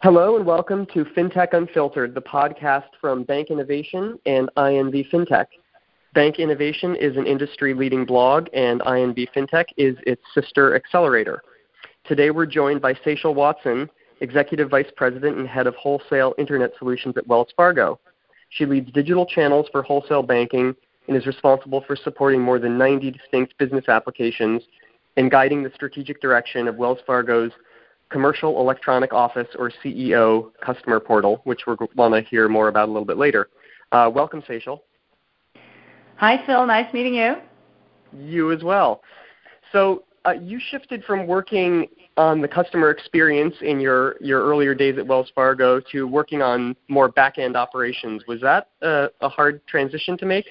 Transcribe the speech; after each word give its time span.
Hello 0.00 0.36
and 0.36 0.46
welcome 0.46 0.86
to 0.94 1.04
FinTech 1.04 1.54
Unfiltered, 1.54 2.14
the 2.14 2.22
podcast 2.22 2.90
from 3.00 3.24
Bank 3.24 3.50
Innovation 3.50 4.16
and 4.26 4.48
INV 4.56 5.10
FinTech. 5.10 5.46
Bank 6.14 6.38
Innovation 6.38 6.94
is 6.94 7.16
an 7.16 7.26
industry 7.26 7.74
leading 7.74 8.06
blog, 8.06 8.46
and 8.52 8.80
INV 8.82 9.26
FinTech 9.34 9.64
is 9.76 9.96
its 10.06 10.22
sister 10.32 10.76
accelerator. 10.76 11.42
Today 12.06 12.30
we're 12.30 12.46
joined 12.46 12.80
by 12.80 12.94
Secil 12.94 13.34
Watson, 13.34 13.90
Executive 14.20 14.70
Vice 14.70 14.86
President 14.96 15.36
and 15.36 15.48
Head 15.48 15.66
of 15.66 15.74
Wholesale 15.74 16.32
Internet 16.38 16.74
Solutions 16.78 17.16
at 17.16 17.26
Wells 17.26 17.52
Fargo. 17.56 17.98
She 18.50 18.66
leads 18.66 18.92
digital 18.92 19.26
channels 19.26 19.66
for 19.72 19.82
wholesale 19.82 20.22
banking 20.22 20.76
and 21.08 21.16
is 21.16 21.26
responsible 21.26 21.82
for 21.88 21.96
supporting 21.96 22.40
more 22.40 22.60
than 22.60 22.78
90 22.78 23.10
distinct 23.10 23.58
business 23.58 23.88
applications 23.88 24.62
and 25.16 25.28
guiding 25.28 25.64
the 25.64 25.72
strategic 25.74 26.20
direction 26.22 26.68
of 26.68 26.76
Wells 26.76 27.00
Fargo's 27.04 27.50
Commercial 28.10 28.60
Electronic 28.60 29.12
Office 29.12 29.48
or 29.58 29.70
CEO 29.84 30.50
customer 30.64 31.00
portal, 31.00 31.40
which 31.44 31.62
we're 31.66 31.76
going 31.76 32.12
to 32.12 32.28
hear 32.28 32.48
more 32.48 32.68
about 32.68 32.88
a 32.88 32.92
little 32.92 33.06
bit 33.06 33.18
later. 33.18 33.48
Uh, 33.92 34.10
welcome, 34.12 34.42
Secil. 34.42 34.80
Hi, 36.16 36.44
Phil. 36.46 36.66
Nice 36.66 36.92
meeting 36.92 37.14
you. 37.14 37.36
You 38.12 38.52
as 38.52 38.62
well. 38.62 39.02
So 39.72 40.04
uh, 40.24 40.32
you 40.32 40.58
shifted 40.70 41.04
from 41.04 41.26
working 41.26 41.86
on 42.16 42.40
the 42.40 42.48
customer 42.48 42.90
experience 42.90 43.54
in 43.60 43.78
your, 43.78 44.16
your 44.20 44.42
earlier 44.42 44.74
days 44.74 44.98
at 44.98 45.06
Wells 45.06 45.30
Fargo 45.34 45.80
to 45.92 46.06
working 46.06 46.42
on 46.42 46.74
more 46.88 47.08
back-end 47.08 47.56
operations. 47.56 48.22
Was 48.26 48.40
that 48.40 48.68
a, 48.82 49.08
a 49.20 49.28
hard 49.28 49.64
transition 49.66 50.18
to 50.18 50.26
make? 50.26 50.46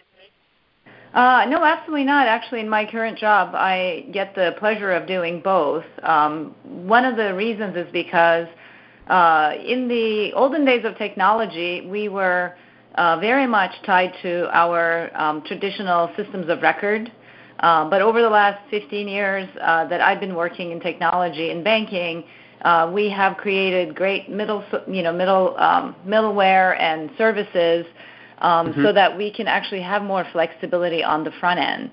Uh, 1.18 1.46
no, 1.50 1.64
absolutely 1.66 2.04
not. 2.04 2.28
Actually, 2.28 2.60
in 2.60 2.70
my 2.70 2.86
current 2.86 3.18
job, 3.18 3.56
I 3.56 4.06
get 4.12 4.36
the 4.36 4.54
pleasure 4.60 4.92
of 4.92 5.08
doing 5.08 5.42
both. 5.42 5.84
Um, 6.04 6.54
one 6.64 7.06
of 7.06 7.18
the 7.18 7.34
reasons 7.34 7.76
is 7.76 7.88
because 7.92 8.46
uh, 9.08 9.54
in 9.66 9.88
the 9.88 10.32
olden 10.36 10.64
days 10.64 10.86
of 10.86 10.96
technology, 11.00 11.88
we 11.90 12.08
were 12.08 12.54
uh, 13.00 13.18
very 13.20 13.48
much 13.48 13.72
tied 13.84 14.14
to 14.22 14.48
our 14.56 15.10
um, 15.20 15.42
traditional 15.42 16.12
systems 16.16 16.50
of 16.50 16.62
record. 16.62 17.12
Uh, 17.62 17.90
but 17.90 18.04
over 18.04 18.22
the 18.22 18.30
last 18.30 18.62
15 18.70 19.08
years 19.08 19.50
uh, 19.60 19.88
that 19.88 20.02
I've 20.02 20.20
been 20.20 20.36
working 20.36 20.70
in 20.70 20.80
technology 20.80 21.50
and 21.50 21.64
banking, 21.64 22.26
uh, 22.62 22.92
we 22.94 23.10
have 23.10 23.38
created 23.38 23.96
great 23.96 24.30
middle, 24.30 24.64
you 24.88 25.02
know, 25.02 25.14
middle 25.14 25.58
um, 25.58 25.96
middleware 26.06 26.80
and 26.80 27.10
services 27.18 27.88
um, 28.40 28.68
mm-hmm. 28.68 28.84
so 28.84 28.94
that 28.94 29.18
we 29.18 29.32
can 29.32 29.48
actually 29.48 29.82
have 29.82 30.02
more 30.02 30.26
flexibility 30.32 31.04
on 31.04 31.24
the 31.24 31.32
front 31.40 31.60
end. 31.60 31.92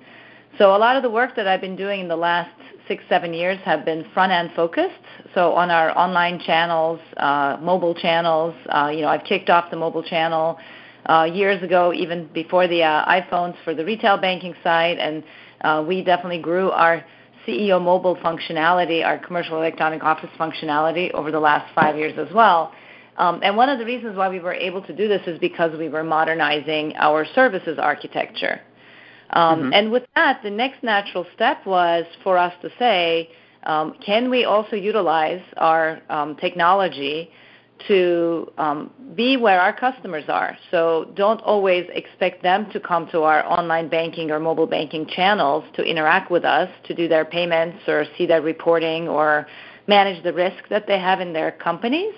So 0.59 0.77
a 0.77 0.79
lot 0.79 0.97
of 0.97 1.03
the 1.03 1.11
work 1.11 1.35
that 1.37 1.49
I've 1.49 1.61
been 1.61 1.77
doing 1.77 2.01
in 2.01 2.09
the 2.09 2.17
last 2.17 2.51
six, 2.87 3.03
seven 3.09 3.35
years 3.35 3.59
have 3.65 3.85
been 3.85 4.05
front 4.15 4.31
end 4.31 4.51
focused. 4.55 4.95
So 5.35 5.53
on 5.53 5.71
our 5.71 5.97
online 5.99 6.39
channels, 6.39 7.01
uh, 7.17 7.57
mobile 7.61 7.95
channels, 7.95 8.55
uh, 8.69 8.91
you 8.95 9.01
know, 9.01 9.09
I've 9.09 9.25
kicked 9.25 9.51
off 9.51 9.71
the 9.71 9.77
mobile 9.77 10.03
channel 10.03 10.59
uh, 11.07 11.25
years 11.25 11.63
ago, 11.63 11.93
even 11.93 12.29
before 12.33 12.69
the 12.69 12.83
uh, 12.83 13.05
iPhones 13.07 13.57
for 13.65 13.75
the 13.75 13.85
retail 13.85 14.17
banking 14.17 14.55
side, 14.63 14.99
and 14.99 15.25
uh, 15.63 15.85
we 15.87 16.05
definitely 16.05 16.41
grew 16.41 16.71
our 16.71 17.05
CEO 17.47 17.83
mobile 17.83 18.17
functionality, 18.17 19.05
our 19.05 19.19
commercial 19.19 19.57
electronic 19.57 20.03
office 20.03 20.31
functionality 20.39 21.11
over 21.13 21.31
the 21.31 21.41
last 21.41 21.73
five 21.75 21.97
years 21.97 22.17
as 22.19 22.33
well. 22.35 22.73
Um, 23.17 23.41
and 23.43 23.57
one 23.57 23.69
of 23.69 23.79
the 23.79 23.85
reasons 23.85 24.17
why 24.17 24.29
we 24.29 24.41
were 24.41 24.55
able 24.55 24.83
to 24.83 24.95
do 24.95 25.09
this 25.09 25.23
is 25.27 25.39
because 25.39 25.77
we 25.79 25.89
were 25.89 26.03
modernizing 26.03 26.95
our 26.97 27.25
services 27.35 27.79
architecture. 27.79 28.61
Um, 29.31 29.63
mm-hmm. 29.63 29.73
And 29.73 29.93
with 29.93 30.05
that, 30.15 30.41
the 30.43 30.51
next 30.51 30.83
natural 30.83 31.27
step 31.35 31.65
was 31.67 32.05
for 32.23 32.37
us 32.39 32.53
to 32.63 32.71
say, 32.79 33.31
um, 33.65 33.95
can 34.05 34.31
we 34.31 34.45
also 34.45 34.77
utilize 34.77 35.43
our 35.57 36.03
um, 36.11 36.37
technology 36.37 37.31
to 37.89 38.51
um, 38.59 38.93
be 39.15 39.37
where 39.37 39.61
our 39.61 39.73
customers 39.73 40.25
are? 40.29 40.57
So 40.71 41.11
don't 41.17 41.41
always 41.41 41.87
expect 41.93 42.43
them 42.43 42.71
to 42.73 42.81
come 42.81 43.09
to 43.11 43.23
our 43.23 43.45
online 43.47 43.89
banking 43.89 44.31
or 44.31 44.39
mobile 44.39 44.67
banking 44.67 45.07
channels 45.07 45.65
to 45.75 45.83
interact 45.83 46.31
with 46.31 46.45
us, 46.45 46.69
to 46.85 46.95
do 46.95 47.09
their 47.09 47.25
payments 47.25 47.79
or 47.89 48.05
see 48.19 48.27
their 48.27 48.43
reporting 48.43 49.09
or 49.09 49.47
manage 49.87 50.23
the 50.25 50.33
risk 50.33 50.69
that 50.69 50.87
they 50.87 50.99
have 50.99 51.21
in 51.21 51.33
their 51.33 51.53
companies 51.53 52.15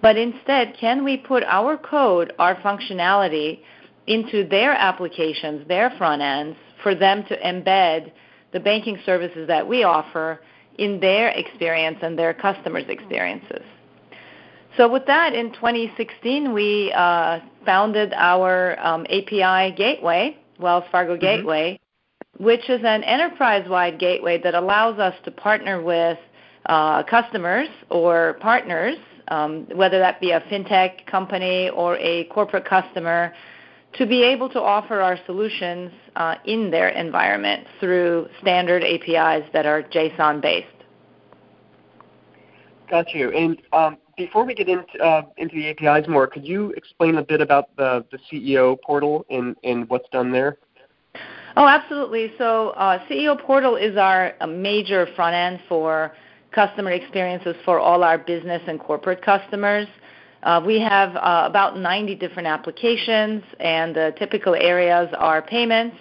but 0.00 0.16
instead, 0.16 0.76
can 0.78 1.04
we 1.04 1.16
put 1.16 1.42
our 1.44 1.76
code, 1.76 2.32
our 2.38 2.54
functionality, 2.56 3.60
into 4.06 4.46
their 4.48 4.72
applications, 4.72 5.66
their 5.68 5.90
front 5.98 6.22
ends, 6.22 6.56
for 6.82 6.94
them 6.94 7.24
to 7.28 7.36
embed 7.40 8.12
the 8.52 8.60
banking 8.60 8.98
services 9.04 9.46
that 9.48 9.66
we 9.66 9.82
offer 9.82 10.40
in 10.78 11.00
their 11.00 11.28
experience 11.30 11.98
and 12.02 12.18
their 12.18 12.32
customers' 12.32 12.84
experiences? 12.88 13.62
So, 14.76 14.88
with 14.88 15.06
that, 15.06 15.34
in 15.34 15.52
2016, 15.54 16.52
we 16.52 16.92
uh, 16.96 17.40
founded 17.66 18.12
our 18.14 18.78
um, 18.80 19.04
API 19.06 19.74
gateway, 19.76 20.36
Wells 20.60 20.84
Fargo 20.92 21.14
mm-hmm. 21.14 21.20
Gateway, 21.20 21.80
which 22.38 22.70
is 22.70 22.80
an 22.84 23.02
enterprise 23.02 23.68
wide 23.68 23.98
gateway 23.98 24.40
that 24.42 24.54
allows 24.54 25.00
us 25.00 25.14
to 25.24 25.32
partner 25.32 25.82
with 25.82 26.18
uh, 26.66 27.02
customers 27.02 27.68
or 27.90 28.36
partners 28.40 28.96
whether 29.74 29.98
that 29.98 30.20
be 30.20 30.32
a 30.32 30.40
fintech 30.42 31.06
company 31.06 31.70
or 31.70 31.96
a 31.98 32.24
corporate 32.24 32.64
customer, 32.64 33.32
to 33.94 34.06
be 34.06 34.22
able 34.22 34.48
to 34.50 34.60
offer 34.60 35.00
our 35.00 35.18
solutions 35.26 35.90
uh, 36.16 36.34
in 36.44 36.70
their 36.70 36.90
environment 36.90 37.66
through 37.80 38.28
standard 38.40 38.84
APIs 38.84 39.48
that 39.52 39.66
are 39.66 39.82
JSON 39.82 40.40
based. 40.40 40.66
Got 42.90 43.12
you. 43.14 43.30
And 43.32 43.60
um, 43.72 43.98
before 44.16 44.44
we 44.44 44.54
get 44.54 44.68
into, 44.68 44.98
uh, 45.02 45.22
into 45.36 45.56
the 45.56 45.68
APIs 45.70 46.08
more, 46.08 46.26
could 46.26 46.46
you 46.46 46.70
explain 46.76 47.16
a 47.16 47.22
bit 47.22 47.40
about 47.40 47.74
the, 47.76 48.04
the 48.10 48.18
CEO 48.30 48.76
portal 48.82 49.26
and, 49.30 49.56
and 49.64 49.88
what's 49.88 50.08
done 50.10 50.32
there? 50.32 50.58
Oh, 51.56 51.66
absolutely. 51.66 52.32
So, 52.38 52.70
uh, 52.70 53.04
CEO 53.08 53.40
portal 53.40 53.76
is 53.76 53.96
our 53.96 54.34
major 54.46 55.08
front 55.16 55.34
end 55.34 55.60
for 55.68 56.12
customer 56.52 56.90
experiences 56.90 57.56
for 57.64 57.78
all 57.78 58.02
our 58.02 58.18
business 58.18 58.62
and 58.66 58.80
corporate 58.80 59.22
customers. 59.22 59.86
Uh, 60.42 60.62
we 60.64 60.80
have 60.80 61.14
uh, 61.16 61.44
about 61.46 61.76
90 61.76 62.14
different 62.14 62.46
applications, 62.46 63.42
and 63.60 63.94
the 63.94 64.14
typical 64.18 64.54
areas 64.54 65.08
are 65.18 65.42
payments, 65.42 65.96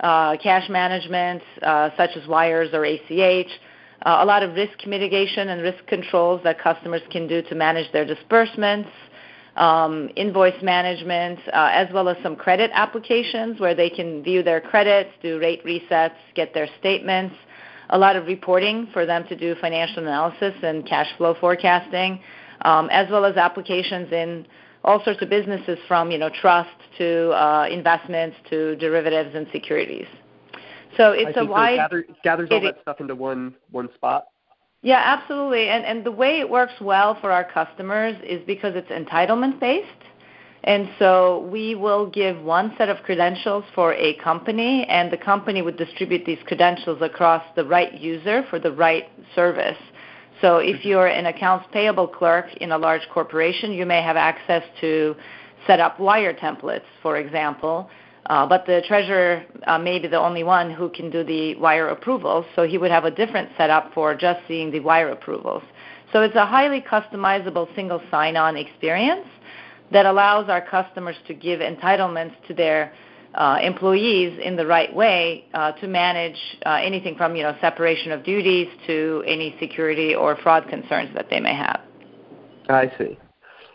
uh, 0.00 0.36
cash 0.36 0.68
management, 0.68 1.42
uh, 1.62 1.90
such 1.96 2.10
as 2.16 2.26
wires 2.26 2.70
or 2.72 2.84
ACH, 2.84 3.50
uh, 4.02 4.18
a 4.20 4.24
lot 4.24 4.42
of 4.42 4.54
risk 4.54 4.86
mitigation 4.86 5.48
and 5.48 5.62
risk 5.62 5.84
controls 5.86 6.40
that 6.44 6.60
customers 6.60 7.02
can 7.10 7.26
do 7.26 7.42
to 7.42 7.54
manage 7.54 7.90
their 7.92 8.04
disbursements, 8.04 8.88
um, 9.56 10.08
invoice 10.14 10.60
management, 10.62 11.38
uh, 11.48 11.70
as 11.72 11.88
well 11.92 12.08
as 12.08 12.16
some 12.22 12.36
credit 12.36 12.70
applications 12.74 13.58
where 13.58 13.74
they 13.74 13.90
can 13.90 14.22
view 14.22 14.42
their 14.42 14.60
credits, 14.60 15.10
do 15.20 15.38
rate 15.40 15.64
resets, 15.64 16.14
get 16.34 16.54
their 16.54 16.68
statements 16.78 17.34
a 17.90 17.98
lot 17.98 18.16
of 18.16 18.26
reporting 18.26 18.88
for 18.92 19.06
them 19.06 19.26
to 19.28 19.36
do 19.36 19.54
financial 19.60 20.02
analysis 20.02 20.54
and 20.62 20.86
cash 20.86 21.08
flow 21.16 21.34
forecasting, 21.40 22.20
um, 22.62 22.88
as 22.90 23.08
well 23.10 23.24
as 23.24 23.36
applications 23.36 24.12
in 24.12 24.46
all 24.84 25.02
sorts 25.04 25.20
of 25.22 25.28
businesses 25.28 25.78
from 25.86 26.10
you 26.10 26.18
know 26.18 26.30
trust 26.40 26.70
to 26.98 27.30
uh, 27.30 27.66
investments 27.70 28.36
to 28.50 28.76
derivatives 28.76 29.34
and 29.34 29.46
securities. 29.52 30.06
So 30.96 31.12
it's 31.12 31.36
a 31.36 31.44
wide 31.44 31.76
so 31.76 31.76
gather, 31.76 32.06
gathers 32.24 32.48
all 32.50 32.60
that 32.62 32.78
stuff 32.82 33.00
into 33.00 33.14
one 33.14 33.54
one 33.70 33.88
spot. 33.94 34.26
Yeah, 34.82 35.02
absolutely. 35.04 35.68
And 35.68 35.84
and 35.84 36.04
the 36.04 36.12
way 36.12 36.40
it 36.40 36.48
works 36.48 36.74
well 36.80 37.18
for 37.20 37.32
our 37.32 37.44
customers 37.44 38.16
is 38.22 38.40
because 38.46 38.74
it's 38.76 38.88
entitlement 38.90 39.60
based. 39.60 39.88
And 40.64 40.88
so 40.98 41.48
we 41.50 41.74
will 41.74 42.06
give 42.06 42.40
one 42.42 42.74
set 42.76 42.88
of 42.88 43.02
credentials 43.04 43.64
for 43.74 43.94
a 43.94 44.14
company, 44.14 44.84
and 44.88 45.10
the 45.10 45.16
company 45.16 45.62
would 45.62 45.76
distribute 45.76 46.24
these 46.24 46.38
credentials 46.46 47.00
across 47.00 47.44
the 47.54 47.64
right 47.64 47.92
user 47.94 48.44
for 48.50 48.58
the 48.58 48.72
right 48.72 49.08
service. 49.34 49.78
So 50.40 50.58
if 50.58 50.76
mm-hmm. 50.76 50.88
you're 50.88 51.06
an 51.06 51.26
accounts 51.26 51.66
payable 51.72 52.08
clerk 52.08 52.46
in 52.56 52.72
a 52.72 52.78
large 52.78 53.02
corporation, 53.12 53.72
you 53.72 53.86
may 53.86 54.02
have 54.02 54.16
access 54.16 54.62
to 54.80 55.14
set 55.66 55.80
up 55.80 55.98
wire 56.00 56.34
templates, 56.34 56.88
for 57.02 57.18
example. 57.18 57.88
Uh, 58.26 58.46
but 58.46 58.66
the 58.66 58.82
treasurer 58.86 59.44
uh, 59.66 59.78
may 59.78 59.98
be 59.98 60.06
the 60.06 60.18
only 60.18 60.42
one 60.42 60.70
who 60.70 60.90
can 60.90 61.08
do 61.10 61.24
the 61.24 61.54
wire 61.56 61.88
approvals, 61.88 62.44
so 62.54 62.64
he 62.64 62.76
would 62.76 62.90
have 62.90 63.04
a 63.04 63.10
different 63.10 63.48
setup 63.56 63.92
for 63.94 64.14
just 64.14 64.40
seeing 64.46 64.70
the 64.70 64.80
wire 64.80 65.10
approvals. 65.10 65.62
So 66.12 66.22
it's 66.22 66.36
a 66.36 66.44
highly 66.44 66.80
customizable 66.80 67.74
single 67.74 68.02
sign-on 68.10 68.56
experience 68.56 69.26
that 69.92 70.06
allows 70.06 70.48
our 70.48 70.60
customers 70.60 71.16
to 71.26 71.34
give 71.34 71.60
entitlements 71.60 72.34
to 72.46 72.54
their 72.54 72.92
uh, 73.34 73.58
employees 73.62 74.38
in 74.42 74.56
the 74.56 74.66
right 74.66 74.94
way 74.94 75.44
uh, 75.54 75.72
to 75.72 75.86
manage 75.86 76.38
uh, 76.66 76.80
anything 76.82 77.14
from 77.16 77.36
you 77.36 77.42
know 77.42 77.56
separation 77.60 78.10
of 78.10 78.24
duties 78.24 78.68
to 78.86 79.22
any 79.26 79.54
security 79.60 80.14
or 80.14 80.36
fraud 80.36 80.66
concerns 80.68 81.10
that 81.14 81.28
they 81.30 81.40
may 81.40 81.54
have. 81.54 81.80
I 82.68 82.92
see. 82.98 83.18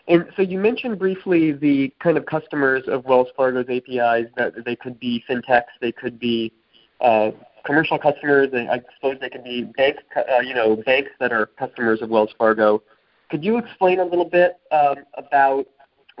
And 0.06 0.26
so 0.36 0.42
you 0.42 0.58
mentioned 0.58 0.98
briefly 0.98 1.52
the 1.52 1.92
kind 2.02 2.18
of 2.18 2.26
customers 2.26 2.82
of 2.88 3.04
Wells 3.06 3.28
Fargo's 3.36 3.66
APIs 3.70 4.26
that 4.36 4.52
they 4.64 4.76
could 4.76 5.00
be 5.00 5.24
fintechs, 5.28 5.72
they 5.80 5.92
could 5.92 6.18
be 6.18 6.52
uh, 7.00 7.30
commercial 7.64 7.98
customers, 7.98 8.50
I 8.52 8.82
suppose 8.96 9.16
they 9.20 9.30
could 9.30 9.44
be 9.44 9.62
banks, 9.76 10.02
uh, 10.16 10.40
you 10.40 10.54
know, 10.54 10.76
banks 10.76 11.10
that 11.20 11.32
are 11.32 11.46
customers 11.46 12.02
of 12.02 12.10
Wells 12.10 12.30
Fargo. 12.36 12.82
could 13.30 13.42
you 13.42 13.56
explain 13.56 13.98
a 13.98 14.04
little 14.04 14.26
bit 14.26 14.58
um, 14.70 14.96
about 15.16 15.66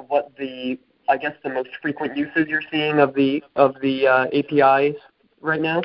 what 0.08 0.32
the 0.38 0.78
I 1.08 1.16
guess 1.16 1.34
the 1.42 1.50
most 1.50 1.70
frequent 1.82 2.16
uses 2.16 2.46
you're 2.48 2.62
seeing 2.70 2.98
of 2.98 3.14
the 3.14 3.42
of 3.56 3.74
the 3.82 4.06
uh, 4.06 4.26
APIs 4.32 4.96
right 5.40 5.60
now? 5.60 5.82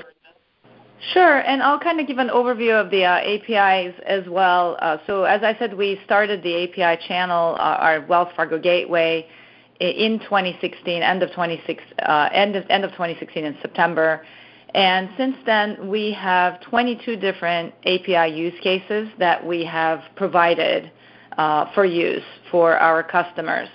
Sure, 1.14 1.40
and 1.40 1.64
I'll 1.64 1.80
kind 1.80 2.00
of 2.02 2.08
give 2.08 2.18
an 2.18 2.28
overview 2.28 2.74
of 2.74 2.92
the 2.92 3.06
uh, 3.06 3.20
APIs 3.20 3.96
as 4.06 4.28
well. 4.28 4.78
Uh, 4.82 4.98
so, 5.08 5.24
as 5.24 5.44
I 5.44 5.58
said, 5.58 5.74
we 5.74 6.00
started 6.04 6.44
the 6.44 6.64
API 6.64 7.02
channel, 7.08 7.56
our 7.60 8.06
Wells 8.06 8.28
Fargo 8.36 8.60
Gateway, 8.60 9.26
in 9.80 10.20
2016, 10.20 11.02
end 11.02 11.24
of 11.24 11.30
2016, 11.30 12.00
uh, 12.00 12.30
end 12.34 12.58
of 12.58 12.66
end 12.70 12.84
of 12.84 12.92
2016 12.92 13.46
in 13.46 13.58
September. 13.62 14.26
And 14.76 15.10
since 15.18 15.38
then, 15.46 15.90
we 15.90 16.12
have 16.12 16.62
22 16.62 17.16
different 17.16 17.74
API 17.86 18.36
use 18.36 18.54
cases 18.62 19.10
that 19.18 19.46
we 19.46 19.66
have 19.66 20.02
provided 20.16 20.92
for 21.74 21.86
use 21.86 22.24
for 22.52 22.78
our 22.78 23.02
customers. 23.02 23.70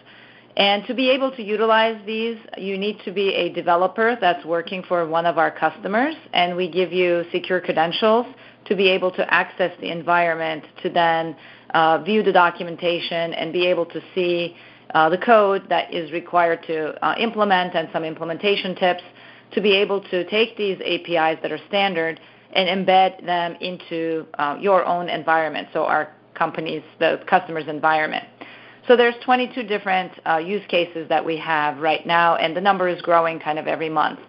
And 0.57 0.87
to 0.87 0.95
be 0.95 1.11
able 1.11 1.33
to 1.33 1.43
utilize 1.43 2.01
these, 2.07 2.39
you 2.57 2.79
need 2.79 3.01
to 3.05 3.13
be 3.13 3.35
a 3.35 3.53
developer 3.53 4.17
that's 4.21 4.45
working 4.45 4.85
for 4.87 5.07
one 5.07 5.27
of 5.27 5.37
our 5.37 5.51
customers, 5.51 6.15
and 6.33 6.57
we 6.57 6.71
give 6.71 6.93
you 6.93 7.25
secure 7.33 7.61
credentials 7.61 8.27
to 8.67 8.77
be 8.77 8.89
able 8.89 9.11
to 9.13 9.35
access 9.35 9.73
the 9.81 9.91
environment 9.91 10.65
to 10.83 10.91
then 10.91 11.37
uh, 11.75 11.99
view 11.99 12.23
the 12.23 12.33
documentation 12.33 13.35
and 13.35 13.53
be 13.53 13.67
able 13.67 13.85
to 13.85 14.01
see 14.15 14.57
uh, 14.95 15.09
the 15.09 15.19
code 15.19 15.69
that 15.69 15.93
is 15.93 16.13
required 16.13 16.63
to 16.69 16.95
uh, 17.05 17.17
implement 17.19 17.75
and 17.75 17.89
some 17.93 18.05
implementation 18.05 18.77
tips 18.77 19.03
to 19.51 19.61
be 19.61 19.73
able 19.73 20.01
to 20.03 20.25
take 20.31 20.57
these 20.57 20.79
APIs 20.81 21.39
that 21.43 21.51
are 21.51 21.61
standard 21.69 22.21
and 22.55 22.69
embed 22.69 23.25
them 23.27 23.57
into 23.61 24.25
uh, 24.39 24.57
your 24.61 24.85
own 24.85 25.09
environment, 25.09 25.67
so 25.73 25.85
our 25.85 26.13
company's, 26.35 26.83
the 27.01 27.21
customer's 27.29 27.67
environment. 27.67 28.25
So 28.87 28.97
there's 28.97 29.15
22 29.25 29.63
different 29.63 30.13
uh, 30.27 30.39
use 30.39 30.63
cases 30.69 31.09
that 31.09 31.25
we 31.25 31.37
have 31.39 31.79
right 31.79 32.07
now, 32.07 32.37
and 32.37 32.57
the 32.57 32.61
number 32.61 32.89
is 32.89 33.01
growing 33.03 33.41
kind 33.41 33.59
of 33.59 33.67
every 33.67 33.89
month. 33.89 34.21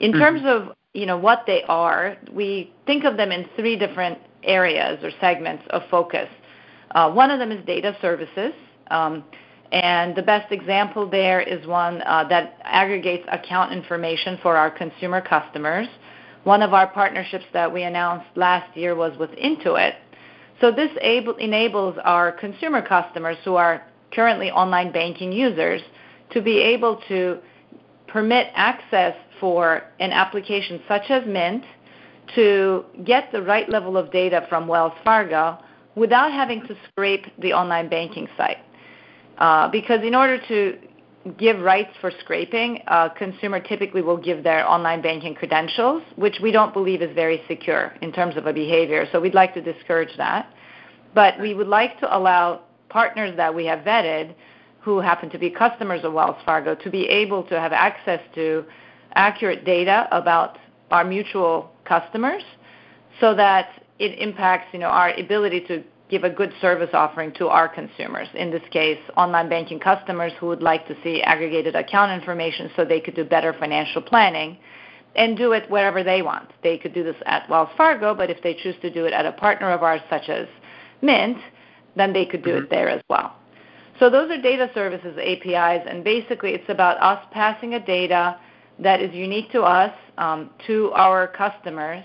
In 0.00 0.12
mm-hmm. 0.12 0.20
terms 0.20 0.42
of 0.44 0.76
you 0.94 1.06
know 1.06 1.16
what 1.16 1.44
they 1.46 1.62
are, 1.64 2.16
we 2.32 2.72
think 2.86 3.04
of 3.04 3.16
them 3.16 3.32
in 3.32 3.48
three 3.56 3.78
different 3.78 4.18
areas 4.42 5.02
or 5.02 5.10
segments 5.20 5.64
of 5.70 5.82
focus. 5.90 6.28
Uh, 6.92 7.10
one 7.10 7.30
of 7.30 7.38
them 7.38 7.52
is 7.52 7.64
data 7.66 7.96
services. 8.00 8.52
Um, 8.90 9.24
and 9.72 10.16
the 10.16 10.22
best 10.22 10.50
example 10.50 11.08
there 11.08 11.40
is 11.40 11.66
one 11.66 12.02
uh, 12.02 12.24
that 12.28 12.58
aggregates 12.62 13.26
account 13.30 13.72
information 13.72 14.38
for 14.42 14.56
our 14.56 14.70
consumer 14.70 15.20
customers. 15.20 15.86
One 16.44 16.62
of 16.62 16.72
our 16.72 16.86
partnerships 16.86 17.44
that 17.52 17.72
we 17.72 17.82
announced 17.82 18.26
last 18.34 18.74
year 18.76 18.94
was 18.94 19.16
with 19.18 19.30
Intuit. 19.32 19.94
So 20.60 20.70
this 20.72 20.90
able, 21.00 21.36
enables 21.36 21.96
our 22.04 22.32
consumer 22.32 22.82
customers 22.82 23.36
who 23.44 23.54
are 23.54 23.82
currently 24.12 24.50
online 24.50 24.92
banking 24.92 25.32
users 25.32 25.80
to 26.32 26.42
be 26.42 26.58
able 26.58 27.00
to 27.08 27.38
permit 28.06 28.48
access 28.54 29.14
for 29.38 29.84
an 30.00 30.12
application 30.12 30.80
such 30.88 31.10
as 31.10 31.24
Mint 31.26 31.64
to 32.34 32.84
get 33.04 33.30
the 33.32 33.42
right 33.42 33.68
level 33.68 33.96
of 33.96 34.10
data 34.10 34.46
from 34.48 34.66
Wells 34.66 34.92
Fargo 35.04 35.58
without 35.94 36.32
having 36.32 36.60
to 36.66 36.76
scrape 36.90 37.26
the 37.38 37.52
online 37.52 37.88
banking 37.88 38.28
site. 38.36 38.58
Uh, 39.38 39.68
because 39.70 40.00
in 40.02 40.14
order 40.14 40.38
to 40.48 40.78
give 41.32 41.60
rights 41.60 41.90
for 42.00 42.10
scraping, 42.20 42.82
a 42.86 43.10
consumer 43.10 43.60
typically 43.60 44.02
will 44.02 44.16
give 44.16 44.42
their 44.42 44.68
online 44.68 45.02
banking 45.02 45.34
credentials, 45.34 46.02
which 46.16 46.38
we 46.42 46.50
don't 46.52 46.72
believe 46.72 47.02
is 47.02 47.14
very 47.14 47.42
secure 47.48 47.94
in 48.02 48.12
terms 48.12 48.36
of 48.36 48.46
a 48.46 48.52
behavior. 48.52 49.06
So 49.12 49.20
we'd 49.20 49.34
like 49.34 49.54
to 49.54 49.60
discourage 49.60 50.16
that. 50.16 50.52
But 51.14 51.40
we 51.40 51.54
would 51.54 51.68
like 51.68 51.98
to 52.00 52.16
allow 52.16 52.62
partners 52.88 53.36
that 53.36 53.54
we 53.54 53.66
have 53.66 53.80
vetted 53.80 54.34
who 54.80 55.00
happen 55.00 55.28
to 55.30 55.38
be 55.38 55.50
customers 55.50 56.00
of 56.04 56.12
Wells 56.12 56.36
Fargo 56.44 56.74
to 56.74 56.90
be 56.90 57.06
able 57.08 57.42
to 57.44 57.60
have 57.60 57.72
access 57.72 58.20
to 58.34 58.64
accurate 59.14 59.64
data 59.64 60.08
about 60.12 60.58
our 60.90 61.04
mutual 61.04 61.70
customers 61.84 62.42
so 63.20 63.34
that 63.34 63.82
it 63.98 64.18
impacts 64.18 64.72
you 64.72 64.78
know 64.78 64.86
our 64.86 65.10
ability 65.14 65.60
to 65.62 65.82
give 66.08 66.24
a 66.24 66.30
good 66.30 66.52
service 66.60 66.90
offering 66.92 67.32
to 67.34 67.48
our 67.48 67.68
consumers. 67.68 68.28
In 68.34 68.50
this 68.50 68.62
case, 68.70 68.98
online 69.16 69.48
banking 69.48 69.78
customers 69.78 70.32
who 70.40 70.46
would 70.46 70.62
like 70.62 70.86
to 70.88 70.96
see 71.02 71.22
aggregated 71.22 71.76
account 71.76 72.12
information 72.12 72.70
so 72.74 72.84
they 72.84 73.00
could 73.00 73.14
do 73.14 73.24
better 73.24 73.54
financial 73.58 74.00
planning 74.00 74.58
and 75.16 75.36
do 75.36 75.52
it 75.52 75.68
wherever 75.70 76.02
they 76.02 76.22
want. 76.22 76.50
They 76.62 76.78
could 76.78 76.94
do 76.94 77.02
this 77.02 77.16
at 77.26 77.48
Wells 77.50 77.68
Fargo, 77.76 78.14
but 78.14 78.30
if 78.30 78.42
they 78.42 78.54
choose 78.54 78.76
to 78.82 78.90
do 78.90 79.04
it 79.04 79.12
at 79.12 79.26
a 79.26 79.32
partner 79.32 79.70
of 79.70 79.82
ours 79.82 80.00
such 80.08 80.28
as 80.28 80.46
Mint, 81.02 81.38
then 81.96 82.12
they 82.12 82.24
could 82.24 82.42
do 82.42 82.50
mm-hmm. 82.50 82.64
it 82.64 82.70
there 82.70 82.88
as 82.88 83.02
well. 83.08 83.36
So 83.98 84.08
those 84.08 84.30
are 84.30 84.40
data 84.40 84.70
services 84.74 85.18
APIs, 85.18 85.86
and 85.88 86.04
basically 86.04 86.52
it's 86.52 86.68
about 86.68 87.02
us 87.02 87.24
passing 87.32 87.74
a 87.74 87.84
data 87.84 88.38
that 88.78 89.00
is 89.00 89.12
unique 89.12 89.50
to 89.52 89.62
us 89.62 89.92
um, 90.18 90.50
to 90.66 90.92
our 90.92 91.26
customers 91.26 92.04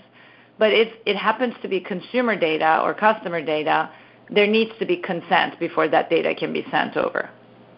but 0.58 0.72
if 0.72 0.88
it 1.06 1.16
happens 1.16 1.54
to 1.62 1.68
be 1.68 1.80
consumer 1.80 2.36
data 2.36 2.80
or 2.82 2.94
customer 2.94 3.44
data, 3.44 3.90
there 4.30 4.46
needs 4.46 4.70
to 4.78 4.86
be 4.86 4.96
consent 4.96 5.58
before 5.58 5.88
that 5.88 6.08
data 6.08 6.34
can 6.34 6.52
be 6.52 6.64
sent 6.70 6.96
over. 6.96 7.28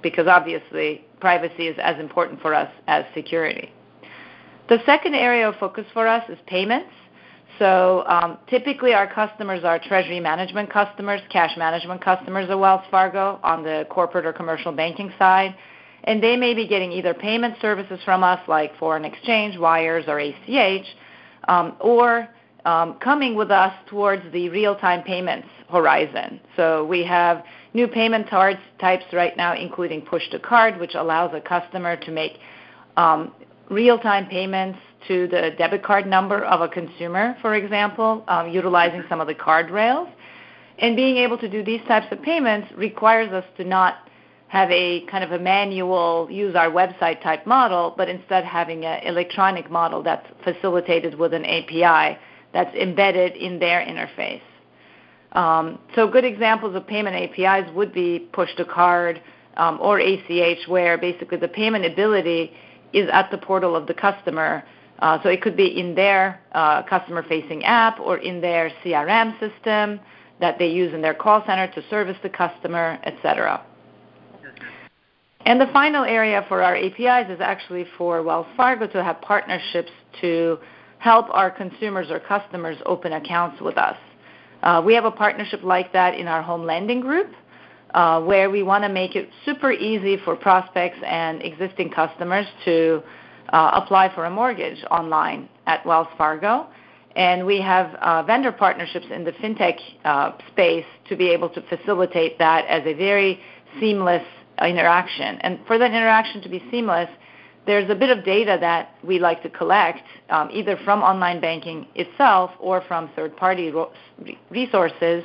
Because 0.02 0.26
obviously, 0.26 1.04
privacy 1.20 1.68
is 1.68 1.76
as 1.82 1.98
important 1.98 2.40
for 2.40 2.54
us 2.54 2.70
as 2.86 3.04
security. 3.14 3.72
The 4.68 4.78
second 4.84 5.14
area 5.14 5.48
of 5.48 5.56
focus 5.56 5.86
for 5.92 6.06
us 6.06 6.28
is 6.28 6.38
payments. 6.46 6.90
So 7.58 8.04
um, 8.06 8.38
typically, 8.48 8.92
our 8.92 9.12
customers 9.12 9.64
are 9.64 9.78
treasury 9.78 10.20
management 10.20 10.70
customers, 10.70 11.20
cash 11.30 11.56
management 11.56 12.02
customers 12.02 12.50
of 12.50 12.58
Wells 12.58 12.82
Fargo 12.90 13.40
on 13.42 13.62
the 13.62 13.86
corporate 13.88 14.26
or 14.26 14.32
commercial 14.32 14.72
banking 14.72 15.12
side. 15.18 15.54
And 16.04 16.22
they 16.22 16.36
may 16.36 16.52
be 16.52 16.68
getting 16.68 16.92
either 16.92 17.14
payment 17.14 17.56
services 17.60 17.98
from 18.04 18.22
us, 18.22 18.40
like 18.46 18.76
foreign 18.78 19.04
exchange, 19.04 19.56
wires, 19.56 20.04
or 20.06 20.20
ACH, 20.20 20.86
um, 21.48 21.76
or 21.80 22.28
um, 22.66 22.98
coming 22.98 23.36
with 23.36 23.50
us 23.50 23.72
towards 23.86 24.22
the 24.32 24.48
real-time 24.48 25.02
payments 25.04 25.46
horizon. 25.70 26.40
So 26.56 26.84
we 26.84 27.04
have 27.04 27.44
new 27.74 27.86
payment 27.86 28.28
types 28.28 29.04
right 29.12 29.36
now, 29.36 29.54
including 29.54 30.02
push 30.02 30.28
to 30.30 30.40
card, 30.40 30.78
which 30.80 30.94
allows 30.94 31.32
a 31.32 31.40
customer 31.40 31.96
to 31.96 32.10
make 32.10 32.38
um, 32.96 33.32
real-time 33.70 34.26
payments 34.26 34.78
to 35.06 35.28
the 35.28 35.52
debit 35.56 35.84
card 35.84 36.06
number 36.08 36.44
of 36.44 36.60
a 36.60 36.68
consumer, 36.68 37.36
for 37.40 37.54
example, 37.54 38.24
um, 38.26 38.50
utilizing 38.50 39.04
some 39.08 39.20
of 39.20 39.28
the 39.28 39.34
card 39.34 39.70
rails. 39.70 40.08
And 40.80 40.96
being 40.96 41.16
able 41.18 41.38
to 41.38 41.48
do 41.48 41.64
these 41.64 41.80
types 41.86 42.06
of 42.10 42.20
payments 42.20 42.68
requires 42.76 43.32
us 43.32 43.44
to 43.58 43.64
not 43.64 44.08
have 44.48 44.70
a 44.70 45.06
kind 45.06 45.22
of 45.22 45.32
a 45.32 45.38
manual 45.38 46.28
use 46.30 46.54
our 46.56 46.70
website 46.70 47.22
type 47.22 47.46
model, 47.46 47.94
but 47.96 48.08
instead 48.08 48.44
having 48.44 48.84
an 48.84 49.02
electronic 49.04 49.70
model 49.70 50.02
that's 50.02 50.26
facilitated 50.44 51.16
with 51.16 51.32
an 51.32 51.44
API 51.44 52.18
that's 52.56 52.74
embedded 52.74 53.36
in 53.36 53.58
their 53.58 53.80
interface. 53.82 54.40
Um, 55.32 55.78
so 55.94 56.08
good 56.08 56.24
examples 56.24 56.74
of 56.74 56.86
payment 56.86 57.14
APIs 57.14 57.70
would 57.74 57.92
be 57.92 58.30
push 58.32 58.48
to 58.56 58.64
card 58.64 59.20
um, 59.58 59.78
or 59.78 60.00
ACH, 60.00 60.66
where 60.66 60.96
basically 60.96 61.36
the 61.36 61.48
payment 61.48 61.84
ability 61.84 62.50
is 62.94 63.10
at 63.12 63.30
the 63.30 63.36
portal 63.36 63.76
of 63.76 63.86
the 63.86 63.92
customer. 63.92 64.64
Uh, 65.00 65.22
so 65.22 65.28
it 65.28 65.42
could 65.42 65.54
be 65.54 65.78
in 65.78 65.94
their 65.94 66.40
uh, 66.52 66.82
customer-facing 66.84 67.62
app 67.64 68.00
or 68.00 68.16
in 68.16 68.40
their 68.40 68.72
CRM 68.82 69.38
system 69.38 70.00
that 70.40 70.58
they 70.58 70.68
use 70.68 70.94
in 70.94 71.02
their 71.02 71.12
call 71.12 71.44
center 71.44 71.70
to 71.74 71.86
service 71.90 72.16
the 72.22 72.30
customer, 72.30 72.98
etc. 73.04 73.62
And 75.44 75.60
the 75.60 75.68
final 75.74 76.04
area 76.04 76.42
for 76.48 76.62
our 76.62 76.74
APIs 76.74 77.30
is 77.30 77.40
actually 77.42 77.84
for 77.98 78.22
Wells 78.22 78.46
Fargo 78.56 78.86
to 78.86 79.04
have 79.04 79.20
partnerships 79.20 79.92
to 80.22 80.58
help 80.98 81.26
our 81.30 81.50
consumers 81.50 82.10
or 82.10 82.20
customers 82.20 82.76
open 82.86 83.12
accounts 83.12 83.60
with 83.60 83.76
us. 83.76 83.96
Uh, 84.62 84.82
we 84.84 84.94
have 84.94 85.04
a 85.04 85.10
partnership 85.10 85.62
like 85.62 85.92
that 85.92 86.14
in 86.14 86.26
our 86.26 86.42
home 86.42 86.64
lending 86.64 87.00
group, 87.00 87.32
uh, 87.94 88.20
where 88.20 88.50
we 88.50 88.62
want 88.62 88.82
to 88.82 88.88
make 88.88 89.14
it 89.14 89.28
super 89.44 89.70
easy 89.72 90.16
for 90.24 90.34
prospects 90.34 90.98
and 91.06 91.42
existing 91.42 91.90
customers 91.90 92.46
to 92.64 93.02
uh, 93.50 93.70
apply 93.74 94.12
for 94.14 94.24
a 94.24 94.30
mortgage 94.30 94.82
online 94.90 95.48
at 95.66 95.84
Wells 95.86 96.08
Fargo. 96.18 96.66
And 97.14 97.46
we 97.46 97.60
have 97.62 97.94
uh, 97.94 98.22
vendor 98.24 98.52
partnerships 98.52 99.06
in 99.10 99.24
the 99.24 99.32
fintech 99.32 99.78
uh, 100.04 100.32
space 100.48 100.84
to 101.08 101.16
be 101.16 101.28
able 101.30 101.48
to 101.50 101.62
facilitate 101.62 102.38
that 102.38 102.66
as 102.66 102.82
a 102.84 102.92
very 102.92 103.40
seamless 103.80 104.26
interaction. 104.60 105.38
And 105.40 105.60
for 105.66 105.78
that 105.78 105.90
interaction 105.92 106.42
to 106.42 106.48
be 106.48 106.62
seamless, 106.70 107.08
there's 107.66 107.90
a 107.90 107.94
bit 107.94 108.16
of 108.16 108.24
data 108.24 108.56
that 108.60 108.94
we 109.02 109.18
like 109.18 109.42
to 109.42 109.50
collect, 109.50 110.02
um, 110.30 110.48
either 110.52 110.78
from 110.84 111.02
online 111.02 111.40
banking 111.40 111.86
itself 111.94 112.50
or 112.60 112.82
from 112.82 113.10
third-party 113.16 113.70
ro- 113.70 113.92
resources, 114.50 115.24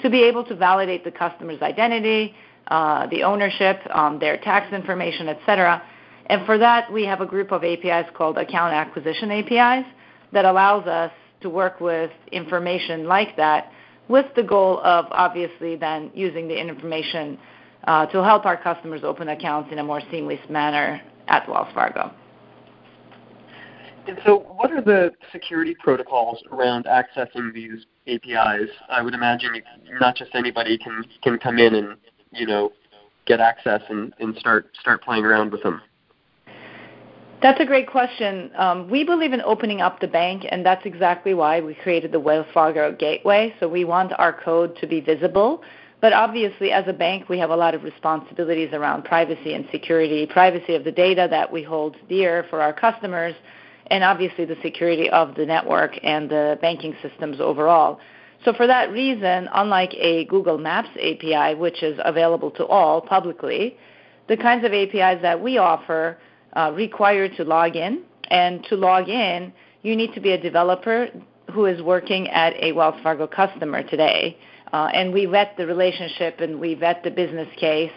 to 0.00 0.10
be 0.10 0.22
able 0.22 0.44
to 0.44 0.54
validate 0.54 1.02
the 1.02 1.10
customer's 1.10 1.60
identity, 1.62 2.34
uh, 2.68 3.06
the 3.08 3.22
ownership, 3.22 3.80
um, 3.90 4.18
their 4.18 4.36
tax 4.36 4.72
information, 4.72 5.28
etc. 5.28 5.82
And 6.26 6.44
for 6.44 6.58
that, 6.58 6.92
we 6.92 7.04
have 7.04 7.20
a 7.22 7.26
group 7.26 7.52
of 7.52 7.64
APIs 7.64 8.08
called 8.14 8.36
Account 8.36 8.74
Acquisition 8.74 9.30
APIs 9.30 9.86
that 10.32 10.44
allows 10.44 10.86
us 10.86 11.10
to 11.40 11.48
work 11.48 11.80
with 11.80 12.10
information 12.32 13.06
like 13.06 13.36
that 13.36 13.72
with 14.08 14.26
the 14.36 14.42
goal 14.42 14.80
of 14.80 15.06
obviously 15.10 15.76
then 15.76 16.10
using 16.14 16.48
the 16.48 16.58
information 16.58 17.38
uh, 17.84 18.06
to 18.06 18.22
help 18.22 18.44
our 18.44 18.56
customers 18.56 19.02
open 19.04 19.28
accounts 19.28 19.70
in 19.72 19.78
a 19.78 19.84
more 19.84 20.02
seamless 20.10 20.40
manner 20.50 21.00
at 21.28 21.48
Wells 21.48 21.68
Fargo. 21.74 22.12
And 24.06 24.18
so, 24.24 24.38
what 24.56 24.72
are 24.72 24.80
the 24.80 25.12
security 25.32 25.76
protocols 25.78 26.42
around 26.50 26.86
accessing 26.86 27.52
these 27.52 27.84
APIs? 28.06 28.70
I 28.88 29.02
would 29.02 29.12
imagine 29.12 29.50
not 30.00 30.16
just 30.16 30.34
anybody 30.34 30.78
can 30.78 31.04
can 31.22 31.38
come 31.38 31.58
in 31.58 31.74
and 31.74 31.96
you 32.32 32.46
know 32.46 32.72
get 33.26 33.40
access 33.40 33.82
and, 33.90 34.14
and 34.18 34.34
start 34.38 34.74
start 34.80 35.02
playing 35.02 35.26
around 35.26 35.52
with 35.52 35.62
them. 35.62 35.82
That's 37.40 37.60
a 37.60 37.64
great 37.64 37.86
question. 37.86 38.50
Um, 38.56 38.90
we 38.90 39.04
believe 39.04 39.32
in 39.32 39.42
opening 39.42 39.80
up 39.80 40.00
the 40.00 40.08
bank, 40.08 40.44
and 40.50 40.66
that's 40.66 40.84
exactly 40.84 41.34
why 41.34 41.60
we 41.60 41.74
created 41.74 42.10
the 42.10 42.18
Wells 42.18 42.46
Fargo 42.52 42.92
Gateway. 42.92 43.54
So 43.60 43.68
we 43.68 43.84
want 43.84 44.12
our 44.18 44.32
code 44.32 44.74
to 44.80 44.88
be 44.88 45.00
visible. 45.00 45.62
But 46.00 46.12
obviously, 46.12 46.70
as 46.70 46.84
a 46.86 46.92
bank, 46.92 47.28
we 47.28 47.38
have 47.38 47.50
a 47.50 47.56
lot 47.56 47.74
of 47.74 47.82
responsibilities 47.82 48.70
around 48.72 49.04
privacy 49.04 49.54
and 49.54 49.66
security, 49.72 50.26
privacy 50.26 50.74
of 50.74 50.84
the 50.84 50.92
data 50.92 51.26
that 51.30 51.50
we 51.50 51.62
hold 51.62 51.96
dear 52.08 52.46
for 52.50 52.60
our 52.60 52.72
customers, 52.72 53.34
and 53.88 54.04
obviously 54.04 54.44
the 54.44 54.56
security 54.62 55.10
of 55.10 55.34
the 55.34 55.44
network 55.44 55.92
and 56.04 56.30
the 56.30 56.56
banking 56.60 56.94
systems 57.02 57.40
overall. 57.40 57.98
So 58.44 58.52
for 58.52 58.68
that 58.68 58.92
reason, 58.92 59.48
unlike 59.52 59.92
a 59.94 60.24
Google 60.26 60.58
Maps 60.58 60.90
API, 60.96 61.56
which 61.56 61.82
is 61.82 61.98
available 62.04 62.52
to 62.52 62.66
all 62.66 63.00
publicly, 63.00 63.76
the 64.28 64.36
kinds 64.36 64.64
of 64.64 64.72
APIs 64.72 65.20
that 65.22 65.42
we 65.42 65.58
offer 65.58 66.18
uh, 66.54 66.70
require 66.74 67.28
to 67.28 67.44
log 67.44 67.74
in. 67.74 68.02
And 68.30 68.62
to 68.64 68.76
log 68.76 69.08
in, 69.08 69.52
you 69.82 69.96
need 69.96 70.12
to 70.14 70.20
be 70.20 70.32
a 70.32 70.40
developer 70.40 71.08
who 71.52 71.64
is 71.64 71.82
working 71.82 72.28
at 72.28 72.52
a 72.62 72.72
Wells 72.72 73.00
Fargo 73.02 73.26
customer 73.26 73.82
today. 73.82 74.36
Uh, 74.72 74.90
and 74.92 75.12
we 75.12 75.26
vet 75.26 75.56
the 75.56 75.66
relationship 75.66 76.40
and 76.40 76.58
we 76.60 76.74
vet 76.74 77.02
the 77.02 77.10
business 77.10 77.48
case. 77.56 77.92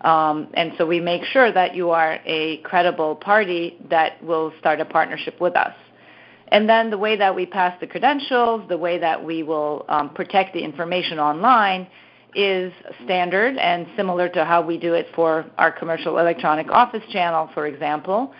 Um, 0.00 0.48
and 0.54 0.72
so 0.76 0.86
we 0.86 1.00
make 1.00 1.24
sure 1.24 1.50
that 1.52 1.74
you 1.74 1.90
are 1.90 2.18
a 2.26 2.58
credible 2.58 3.16
party 3.16 3.78
that 3.88 4.22
will 4.22 4.52
start 4.58 4.80
a 4.80 4.84
partnership 4.84 5.40
with 5.40 5.56
us. 5.56 5.74
And 6.48 6.68
then 6.68 6.90
the 6.90 6.98
way 6.98 7.16
that 7.16 7.34
we 7.34 7.46
pass 7.46 7.78
the 7.80 7.86
credentials, 7.86 8.68
the 8.68 8.76
way 8.76 8.98
that 8.98 9.22
we 9.22 9.42
will 9.42 9.84
um, 9.88 10.10
protect 10.10 10.52
the 10.52 10.60
information 10.60 11.18
online 11.18 11.86
is 12.34 12.72
standard 13.04 13.56
and 13.56 13.86
similar 13.96 14.28
to 14.28 14.44
how 14.44 14.60
we 14.60 14.76
do 14.76 14.94
it 14.94 15.06
for 15.14 15.46
our 15.56 15.72
commercial 15.72 16.18
electronic 16.18 16.70
office 16.70 17.02
channel, 17.10 17.48
for 17.54 17.66
example, 17.66 18.34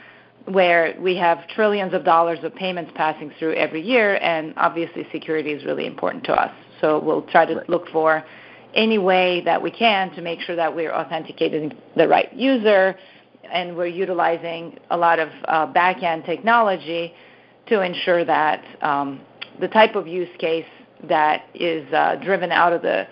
where 0.46 0.94
we 1.00 1.16
have 1.16 1.46
trillions 1.48 1.94
of 1.94 2.04
dollars 2.04 2.38
of 2.42 2.54
payments 2.54 2.92
passing 2.94 3.32
through 3.38 3.54
every 3.54 3.80
year, 3.80 4.16
and 4.16 4.52
obviously 4.56 5.06
security 5.10 5.52
is 5.52 5.64
really 5.64 5.86
important 5.86 6.24
to 6.24 6.32
us. 6.32 6.52
So 6.80 6.98
we'll 7.00 7.22
try 7.22 7.46
to 7.46 7.62
look 7.68 7.88
for 7.88 8.24
any 8.74 8.98
way 8.98 9.40
that 9.44 9.62
we 9.62 9.70
can 9.70 10.10
to 10.14 10.20
make 10.20 10.40
sure 10.40 10.56
that 10.56 10.74
we're 10.74 10.92
authenticating 10.92 11.72
the 11.96 12.06
right 12.08 12.32
user 12.34 12.96
and 13.50 13.76
we're 13.76 13.86
utilizing 13.86 14.78
a 14.90 14.96
lot 14.96 15.18
of 15.18 15.28
uh, 15.46 15.66
back 15.66 16.02
end 16.02 16.24
technology 16.24 17.14
to 17.66 17.80
ensure 17.80 18.24
that 18.24 18.64
um, 18.82 19.20
the 19.60 19.68
type 19.68 19.94
of 19.94 20.06
use 20.06 20.28
case 20.38 20.66
that 21.08 21.44
is 21.54 21.90
uh, 21.92 22.16
driven 22.16 22.50
out 22.50 22.72
of 22.72 22.82
the 22.82 23.06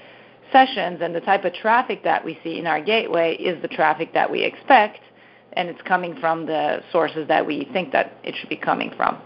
sessions 0.51 1.01
and 1.01 1.15
the 1.15 1.21
type 1.21 1.45
of 1.45 1.53
traffic 1.55 2.03
that 2.05 2.25
we 2.25 2.39
see 2.45 2.59
in 2.59 2.67
our 2.67 2.83
gateway 2.83 3.35
is 3.37 3.61
the 3.63 3.69
traffic 3.69 4.13
that 4.13 4.31
we 4.31 4.43
expect, 4.43 5.01
and 5.55 5.69
it's 5.69 5.83
coming 5.83 6.17
from 6.21 6.47
the 6.47 6.83
sources 6.93 7.27
that 7.29 7.47
we 7.47 7.69
think 7.73 7.93
that 7.93 8.17
it 8.25 8.35
should 8.39 8.49
be 8.49 8.57
coming 8.57 8.93
from. 8.97 9.19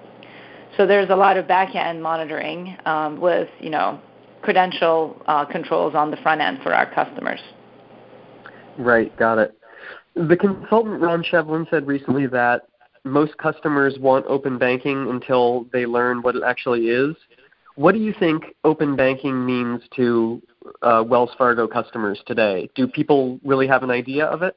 So 0.76 0.86
there's 0.86 1.10
a 1.10 1.16
lot 1.16 1.36
of 1.36 1.48
back-end 1.48 2.02
monitoring 2.02 2.76
um, 2.84 3.20
with, 3.20 3.48
you 3.60 3.70
know, 3.70 4.00
credential 4.42 5.20
uh, 5.26 5.44
controls 5.44 5.94
on 5.94 6.10
the 6.10 6.16
front 6.18 6.40
end 6.40 6.58
for 6.62 6.74
our 6.74 6.92
customers. 6.92 7.40
Right, 8.78 9.16
got 9.16 9.38
it. 9.38 9.58
The 10.14 10.36
consultant 10.36 11.00
Ron 11.00 11.22
Shevlin 11.22 11.68
said 11.70 11.86
recently 11.86 12.26
that 12.28 12.68
most 13.04 13.36
customers 13.38 13.96
want 13.98 14.26
open 14.26 14.58
banking 14.58 15.08
until 15.08 15.66
they 15.72 15.86
learn 15.86 16.22
what 16.22 16.36
it 16.36 16.42
actually 16.44 16.88
is. 16.88 17.14
What 17.76 17.92
do 17.92 18.00
you 18.00 18.14
think 18.18 18.44
open 18.64 18.96
banking 18.96 19.44
means 19.44 19.82
to 19.96 20.42
uh, 20.82 21.04
Wells 21.06 21.30
Fargo 21.36 21.68
customers 21.68 22.20
today? 22.26 22.68
Do 22.74 22.88
people 22.88 23.38
really 23.44 23.66
have 23.66 23.82
an 23.82 23.90
idea 23.90 24.24
of 24.26 24.42
it? 24.42 24.56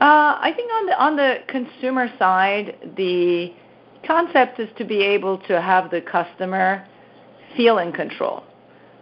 Uh, 0.00 0.36
I 0.40 0.52
think 0.54 0.70
on 0.70 0.86
the 0.86 1.02
on 1.02 1.16
the 1.16 1.38
consumer 1.48 2.12
side, 2.18 2.76
the 2.98 3.54
concept 4.06 4.60
is 4.60 4.68
to 4.76 4.84
be 4.84 5.00
able 5.00 5.38
to 5.48 5.58
have 5.58 5.90
the 5.90 6.02
customer 6.02 6.86
feel 7.56 7.78
in 7.78 7.92
control, 7.92 8.44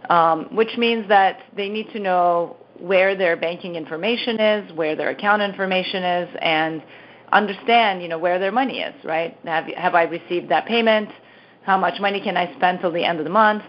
um, 0.09 0.45
which 0.55 0.77
means 0.77 1.05
that 1.09 1.39
they 1.53 1.67
need 1.67 1.89
to 1.91 1.99
know 1.99 2.55
where 2.79 3.13
their 3.13 3.35
banking 3.35 3.75
information 3.75 4.39
is, 4.39 4.71
where 4.71 4.95
their 4.95 5.09
account 5.09 5.41
information 5.41 6.01
is, 6.01 6.29
and 6.41 6.81
understand, 7.33 8.01
you 8.01 8.07
know, 8.07 8.17
where 8.17 8.39
their 8.39 8.53
money 8.53 8.79
is. 8.79 8.95
Right? 9.03 9.37
Have 9.43 9.65
have 9.65 9.95
I 9.95 10.03
received 10.03 10.47
that 10.47 10.65
payment? 10.65 11.09
How 11.63 11.77
much 11.77 11.99
money 11.99 12.21
can 12.21 12.37
I 12.37 12.55
spend 12.55 12.79
till 12.79 12.93
the 12.93 13.03
end 13.03 13.19
of 13.19 13.25
the 13.25 13.31
month? 13.31 13.63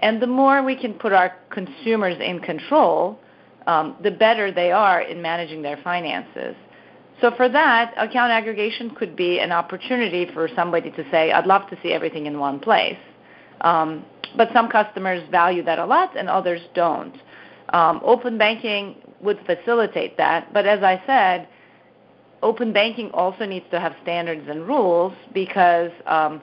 And 0.00 0.20
the 0.20 0.26
more 0.26 0.62
we 0.62 0.76
can 0.76 0.92
put 0.92 1.14
our 1.14 1.36
consumers 1.48 2.16
in 2.20 2.40
control, 2.40 3.18
um, 3.66 3.96
the 4.02 4.10
better 4.10 4.52
they 4.52 4.72
are 4.72 5.00
in 5.00 5.22
managing 5.22 5.62
their 5.62 5.78
finances. 5.78 6.54
So 7.20 7.30
for 7.36 7.48
that, 7.48 7.94
account 7.96 8.30
aggregation 8.30 8.90
could 8.90 9.16
be 9.16 9.40
an 9.40 9.50
opportunity 9.50 10.28
for 10.34 10.48
somebody 10.54 10.90
to 10.90 11.10
say, 11.10 11.32
I'd 11.32 11.46
love 11.46 11.68
to 11.70 11.78
see 11.82 11.92
everything 11.92 12.26
in 12.26 12.38
one 12.38 12.60
place. 12.60 12.98
Um, 13.62 14.04
but 14.36 14.48
some 14.52 14.68
customers 14.68 15.22
value 15.30 15.62
that 15.64 15.78
a 15.78 15.84
lot 15.84 16.16
and 16.16 16.28
others 16.28 16.60
don't. 16.74 17.16
Um, 17.70 18.00
open 18.04 18.36
banking 18.36 18.96
would 19.20 19.38
facilitate 19.46 20.16
that, 20.18 20.52
but 20.52 20.66
as 20.66 20.82
I 20.82 21.02
said, 21.06 21.48
open 22.42 22.72
banking 22.72 23.10
also 23.12 23.46
needs 23.46 23.64
to 23.70 23.80
have 23.80 23.94
standards 24.02 24.46
and 24.48 24.68
rules 24.68 25.14
because 25.32 25.90
um, 26.06 26.42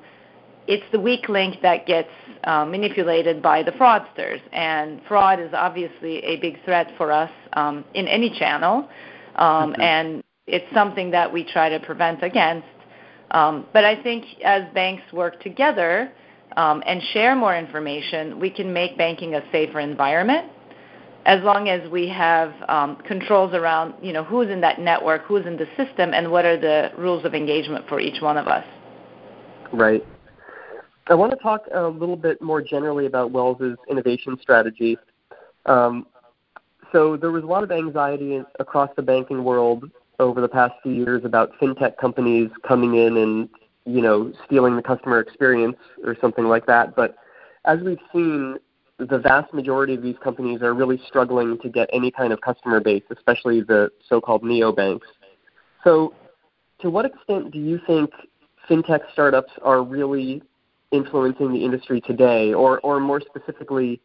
it's 0.68 0.84
the 0.92 1.00
weak 1.00 1.30
link 1.30 1.62
that 1.62 1.86
gets 1.86 2.10
uh, 2.46 2.66
manipulated 2.66 3.42
by 3.42 3.64
the 3.64 3.72
fraudsters. 3.72 4.42
And 4.52 5.02
fraud 5.08 5.40
is 5.40 5.52
obviously 5.54 6.18
a 6.24 6.38
big 6.38 6.64
threat 6.66 6.92
for 6.98 7.12
us 7.12 7.32
um, 7.54 7.86
in 7.94 8.08
any 8.08 8.30
channel, 8.38 8.90
um, 9.36 9.72
mm-hmm. 9.74 9.82
and 9.82 10.24
it's 10.48 10.66
something 10.74 11.12
that 11.12 11.32
we 11.32 11.44
try 11.44 11.70
to 11.70 11.80
prevent 11.80 12.24
against. 12.24 12.68
Um, 13.32 13.66
but 13.74 13.84
I 13.86 14.02
think 14.02 14.26
as 14.44 14.64
banks 14.74 15.04
work 15.12 15.42
together 15.42 16.12
um, 16.58 16.84
and 16.86 17.02
share 17.14 17.36
more 17.36 17.58
information, 17.58 18.40
we 18.40 18.50
can 18.50 18.72
make 18.72 18.98
banking 18.98 19.36
a 19.36 19.42
safer 19.52 19.80
environment. 19.80 20.52
As 21.26 21.42
long 21.44 21.70
as 21.70 21.90
we 21.90 22.10
have 22.10 22.54
um, 22.68 22.98
controls 23.08 23.54
around, 23.54 23.94
you 24.02 24.12
know, 24.12 24.26
who's 24.26 24.50
in 24.50 24.60
that 24.62 24.80
network, 24.80 25.24
who's 25.24 25.46
in 25.46 25.56
the 25.56 25.68
system, 25.78 26.14
and 26.14 26.30
what 26.30 26.44
are 26.44 26.60
the 26.60 26.92
rules 26.98 27.24
of 27.24 27.34
engagement 27.34 27.88
for 27.88 28.02
each 28.02 28.22
one 28.22 28.38
of 28.38 28.48
us. 28.48 28.66
Right. 29.72 30.06
I 31.08 31.16
want 31.16 31.32
to 31.32 31.38
talk 31.38 31.62
a 31.74 31.88
little 31.88 32.18
bit 32.18 32.42
more 32.42 32.62
generally 32.62 33.06
about 33.06 33.32
Wells's 33.32 33.78
innovation 33.90 34.38
strategy. 34.42 34.98
Um, 35.66 36.06
so 36.92 37.18
there 37.18 37.32
was 37.32 37.44
a 37.44 37.48
lot 37.48 37.64
of 37.64 37.72
anxiety 37.72 38.42
across 38.60 38.90
the 38.96 39.02
banking 39.02 39.44
world 39.44 39.90
over 40.20 40.42
the 40.42 40.48
past 40.48 40.74
few 40.84 40.94
years 40.94 41.24
about 41.26 41.52
fintech 41.60 41.98
companies 41.98 42.50
coming 42.68 42.96
in 42.96 43.18
and 43.18 43.50
you 43.86 44.02
know 44.02 44.32
stealing 44.46 44.76
the 44.76 44.82
customer 44.82 45.20
experience 45.20 45.78
or 46.04 46.16
something 46.20 46.46
like 46.46 46.66
that. 46.66 46.96
But 46.96 47.16
as 47.66 47.80
we've 47.80 48.00
seen, 48.12 48.58
the 49.00 49.18
vast 49.18 49.54
majority 49.54 49.96
of 49.96 50.02
these 50.02 50.16
companies 50.24 50.62
are 50.62 50.74
really 50.74 51.02
struggling 51.08 51.58
to 51.60 51.70
get 51.70 51.90
any 51.92 52.12
kind 52.12 52.32
of 52.32 52.42
customer 52.42 52.80
base, 52.80 53.04
especially 53.10 53.62
the 53.62 53.90
so-called 54.08 54.44
neobanks. 54.44 55.02
So, 55.84 56.14
to 56.80 56.90
what 56.90 57.06
extent 57.06 57.52
do 57.52 57.60
you 57.60 57.80
think 57.88 58.12
fintech 58.70 59.02
startups 59.12 59.52
are 59.62 59.84
really 59.84 60.42
influencing 60.92 61.52
the 61.52 61.64
industry 61.64 62.02
today, 62.02 62.54
or 62.54 62.80
or 62.82 63.00
more 63.00 63.22
specifically, 63.22 64.00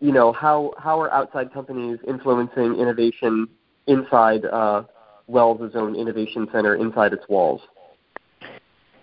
you 0.00 0.12
know, 0.12 0.32
how 0.32 0.72
how 0.78 1.00
are 1.00 1.12
outside 1.12 1.52
companies 1.52 1.98
influencing 2.06 2.76
innovation 2.76 3.48
inside 3.86 4.44
uh, 4.46 4.82
Wells' 5.26 5.72
own 5.74 5.94
innovation 5.94 6.48
center 6.52 6.76
inside 6.76 7.12
its 7.12 7.24
walls? 7.28 7.60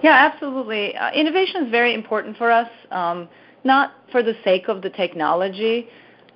Yeah, 0.02 0.32
absolutely. 0.32 0.96
Uh, 0.96 1.12
innovation 1.12 1.66
is 1.66 1.72
very 1.72 1.94
important 1.94 2.38
for 2.38 2.52
us, 2.52 2.70
um, 2.92 3.30
not 3.64 3.94
for 4.12 4.24
the 4.24 4.34
sake 4.44 4.68
of 4.68 4.82
the 4.82 4.90
technology, 4.90 5.88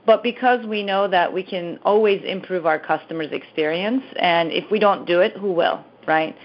but 0.06 0.22
because 0.22 0.66
we 0.68 0.84
know 0.84 1.08
that 1.08 1.32
we 1.32 1.42
can 1.42 1.80
always 1.84 2.22
improve 2.24 2.66
our 2.66 2.78
customers' 2.78 3.32
experience, 3.32 4.04
and 4.20 4.52
if 4.52 4.70
we 4.70 4.78
don't 4.78 5.06
do 5.08 5.22
it, 5.22 5.34
who 5.34 5.52
will, 5.52 5.84
right? 6.08 6.36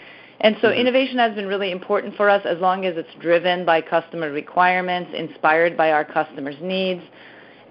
And 0.41 0.57
so 0.63 0.69
mm-hmm. 0.69 0.81
innovation 0.81 1.19
has 1.19 1.35
been 1.35 1.47
really 1.47 1.71
important 1.71 2.17
for 2.17 2.31
us 2.31 2.45
as 2.47 2.59
long 2.59 2.87
as 2.87 2.97
it's 2.97 3.15
driven 3.21 3.67
by 3.67 3.83
customer 3.83 4.31
requirements, 4.33 5.11
inspired 5.15 5.77
by 5.77 5.93
our 5.93 6.05
customers' 6.05 6.57
needs. 6.63 7.03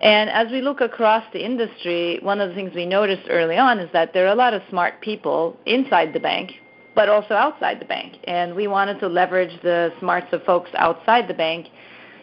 And 0.01 0.29
as 0.29 0.49
we 0.51 0.61
look 0.61 0.81
across 0.81 1.23
the 1.33 1.43
industry, 1.43 2.19
one 2.21 2.39
of 2.39 2.49
the 2.49 2.55
things 2.55 2.71
we 2.73 2.85
noticed 2.85 3.23
early 3.29 3.57
on 3.57 3.79
is 3.79 3.89
that 3.91 4.13
there 4.13 4.25
are 4.25 4.33
a 4.33 4.35
lot 4.35 4.53
of 4.53 4.61
smart 4.69 5.01
people 5.01 5.57
inside 5.65 6.13
the 6.13 6.19
bank, 6.19 6.51
but 6.95 7.09
also 7.09 7.33
outside 7.33 7.81
the 7.81 7.85
bank. 7.85 8.15
And 8.23 8.55
we 8.55 8.67
wanted 8.67 8.99
to 9.01 9.07
leverage 9.07 9.61
the 9.61 9.91
smarts 9.99 10.27
of 10.31 10.43
folks 10.43 10.69
outside 10.75 11.27
the 11.27 11.33
bank 11.33 11.67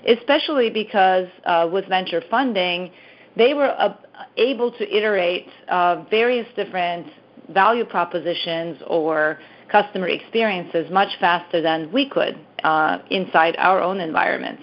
especially 0.07 0.71
because 0.71 1.27
uh, 1.45 1.69
with 1.71 1.87
venture 1.89 2.23
funding, 2.31 2.91
they 3.37 3.55
were 3.55 3.75
uh, 3.79 3.97
able 4.37 4.71
to 4.73 4.97
iterate 4.97 5.49
uh, 5.69 6.05
various 6.11 6.47
different 6.57 7.07
value 7.51 7.85
propositions 7.85 8.81
or 8.87 9.39
customer 9.71 10.09
experiences 10.09 10.91
much 10.91 11.09
faster 11.21 11.61
than 11.61 11.91
we 11.93 12.09
could 12.09 12.39
uh, 12.65 12.99
inside 13.11 13.57
our 13.59 13.81
own 13.81 14.01
environments. 14.01 14.63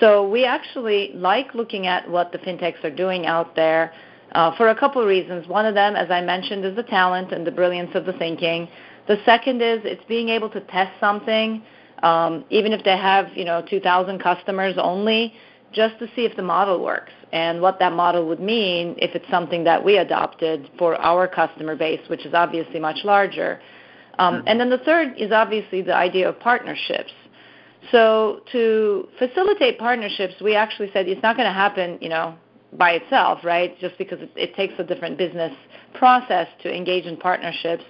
So 0.00 0.26
we 0.26 0.44
actually 0.46 1.12
like 1.14 1.54
looking 1.54 1.86
at 1.86 2.10
what 2.10 2.32
the 2.32 2.38
fintechs 2.38 2.82
are 2.84 2.90
doing 2.90 3.26
out 3.26 3.54
there 3.54 3.92
uh, 4.32 4.56
for 4.56 4.70
a 4.70 4.74
couple 4.74 5.02
of 5.02 5.08
reasons. 5.08 5.46
One 5.46 5.66
of 5.66 5.74
them, 5.74 5.94
as 5.94 6.10
I 6.10 6.22
mentioned, 6.22 6.64
is 6.64 6.74
the 6.74 6.82
talent 6.82 7.32
and 7.32 7.46
the 7.46 7.50
brilliance 7.50 7.90
of 7.94 8.06
the 8.06 8.14
thinking. 8.14 8.68
The 9.06 9.18
second 9.26 9.60
is 9.60 9.80
it's 9.84 10.04
being 10.08 10.30
able 10.30 10.48
to 10.50 10.60
test 10.60 10.98
something, 10.98 11.62
um, 12.02 12.44
even 12.48 12.72
if 12.72 12.82
they 12.82 12.96
have 12.96 13.28
you 13.34 13.44
know 13.44 13.62
2,000 13.68 14.18
customers 14.20 14.76
only, 14.78 15.34
just 15.72 15.98
to 15.98 16.06
see 16.16 16.24
if 16.24 16.34
the 16.34 16.42
model 16.42 16.82
works 16.82 17.12
and 17.32 17.60
what 17.60 17.78
that 17.78 17.92
model 17.92 18.26
would 18.26 18.40
mean 18.40 18.96
if 18.98 19.14
it's 19.14 19.28
something 19.30 19.62
that 19.64 19.84
we 19.84 19.98
adopted 19.98 20.68
for 20.78 20.96
our 20.96 21.28
customer 21.28 21.76
base, 21.76 22.00
which 22.08 22.24
is 22.24 22.34
obviously 22.34 22.80
much 22.80 22.98
larger. 23.04 23.60
Um, 24.18 24.34
mm-hmm. 24.34 24.48
and 24.48 24.60
then 24.60 24.70
the 24.70 24.78
third 24.78 25.14
is 25.16 25.30
obviously 25.30 25.82
the 25.82 25.94
idea 25.94 26.28
of 26.28 26.40
partnerships. 26.40 27.12
So 27.92 28.40
to 28.52 29.08
facilitate 29.18 29.78
partnerships, 29.78 30.34
we 30.40 30.54
actually 30.54 30.90
said 30.92 31.08
it's 31.08 31.22
not 31.22 31.36
going 31.36 31.48
to 31.48 31.52
happen, 31.52 31.98
you 32.00 32.08
know, 32.08 32.34
by 32.74 32.92
itself, 32.92 33.40
right? 33.42 33.78
Just 33.80 33.96
because 33.98 34.20
it, 34.20 34.30
it 34.36 34.54
takes 34.54 34.74
a 34.78 34.84
different 34.84 35.18
business 35.18 35.52
process 35.94 36.46
to 36.62 36.74
engage 36.74 37.06
in 37.06 37.16
partnerships. 37.16 37.84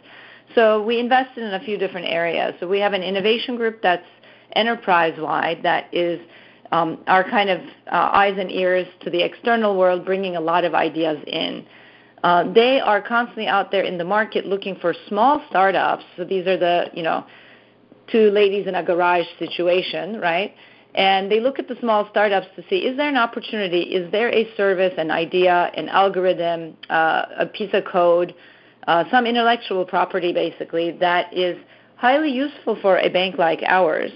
So 0.55 0.83
we 0.83 0.99
invested 0.99 1.45
in 1.45 1.55
a 1.55 1.61
few 1.61 1.77
different 1.77 2.07
areas. 2.09 2.55
So 2.61 2.69
we 2.69 2.81
have 2.81 2.93
an 2.93 3.03
innovation 3.03 3.57
group 3.57 3.83
that's 3.83 4.07
enterprise-wide 4.57 5.63
that 5.63 5.93
is 5.93 6.21
um, 6.73 7.03
our 7.07 7.29
kind 7.29 7.51
of 7.51 7.61
uh, 7.61 8.11
eyes 8.13 8.37
and 8.39 8.51
ears 8.51 8.87
to 9.03 9.11
the 9.11 9.23
external 9.23 9.77
world, 9.77 10.05
bringing 10.05 10.37
a 10.37 10.41
lot 10.41 10.65
of 10.65 10.75
ideas 10.75 11.19
in. 11.27 11.67
Uh, 12.23 12.53
they 12.53 12.81
are 12.81 13.01
constantly 13.01 13.47
out 13.47 13.71
there 13.71 13.83
in 13.83 13.97
the 13.99 14.05
market 14.05 14.47
looking 14.47 14.77
for 14.77 14.95
small 15.09 15.43
startups. 15.49 16.05
So 16.17 16.25
these 16.25 16.47
are 16.47 16.57
the, 16.57 16.87
you 16.95 17.03
know, 17.03 17.25
two 18.13 18.31
ladies 18.31 18.67
in 18.67 18.75
a 18.75 18.83
garage 18.83 19.27
situation, 19.39 20.21
right? 20.21 20.55
And 20.95 21.31
they 21.31 21.41
look 21.41 21.59
at 21.59 21.69
the 21.69 21.77
small 21.81 22.09
startups 22.11 22.49
to 22.57 22.65
see 22.69 22.79
is 22.79 22.97
there 22.97 23.09
an 23.09 23.17
opportunity? 23.17 23.83
Is 23.83 24.11
there 24.11 24.33
a 24.35 24.53
service, 24.57 24.93
an 24.99 25.11
idea, 25.11 25.71
an 25.75 25.89
algorithm, 25.89 26.77
uh, 26.89 27.27
a 27.39 27.47
piece 27.47 27.71
of 27.73 27.85
code, 27.85 28.35
uh, 28.89 29.05
some 29.11 29.27
intellectual 29.27 29.85
property 29.85 30.33
basically 30.33 30.93
that 30.99 31.33
is 31.33 31.57
highly 31.97 32.31
useful 32.31 32.77
for 32.83 32.99
a 32.99 33.09
bank 33.09 33.39
like 33.39 33.61
ours? 33.67 34.11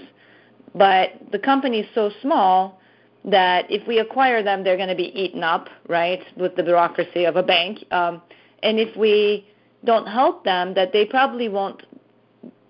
But 0.73 1.11
the 1.31 1.39
company 1.39 1.79
is 1.79 1.87
so 1.95 2.11
small 2.21 2.81
that 3.23 3.65
if 3.71 3.87
we 3.87 3.99
acquire 3.99 4.43
them, 4.43 4.63
they're 4.63 4.77
going 4.77 4.89
to 4.89 4.95
be 4.95 5.17
eaten 5.19 5.43
up, 5.43 5.69
right, 5.87 6.21
with 6.37 6.55
the 6.55 6.63
bureaucracy 6.63 7.23
of 7.23 7.37
a 7.37 7.43
bank. 7.43 7.79
Um, 7.91 8.21
and 8.61 8.79
if 8.79 8.95
we 8.97 9.47
don't 9.85 10.07
help 10.07 10.43
them, 10.43 10.73
that 10.73 10.91
they 10.91 11.05
probably 11.05 11.47
won't 11.47 11.81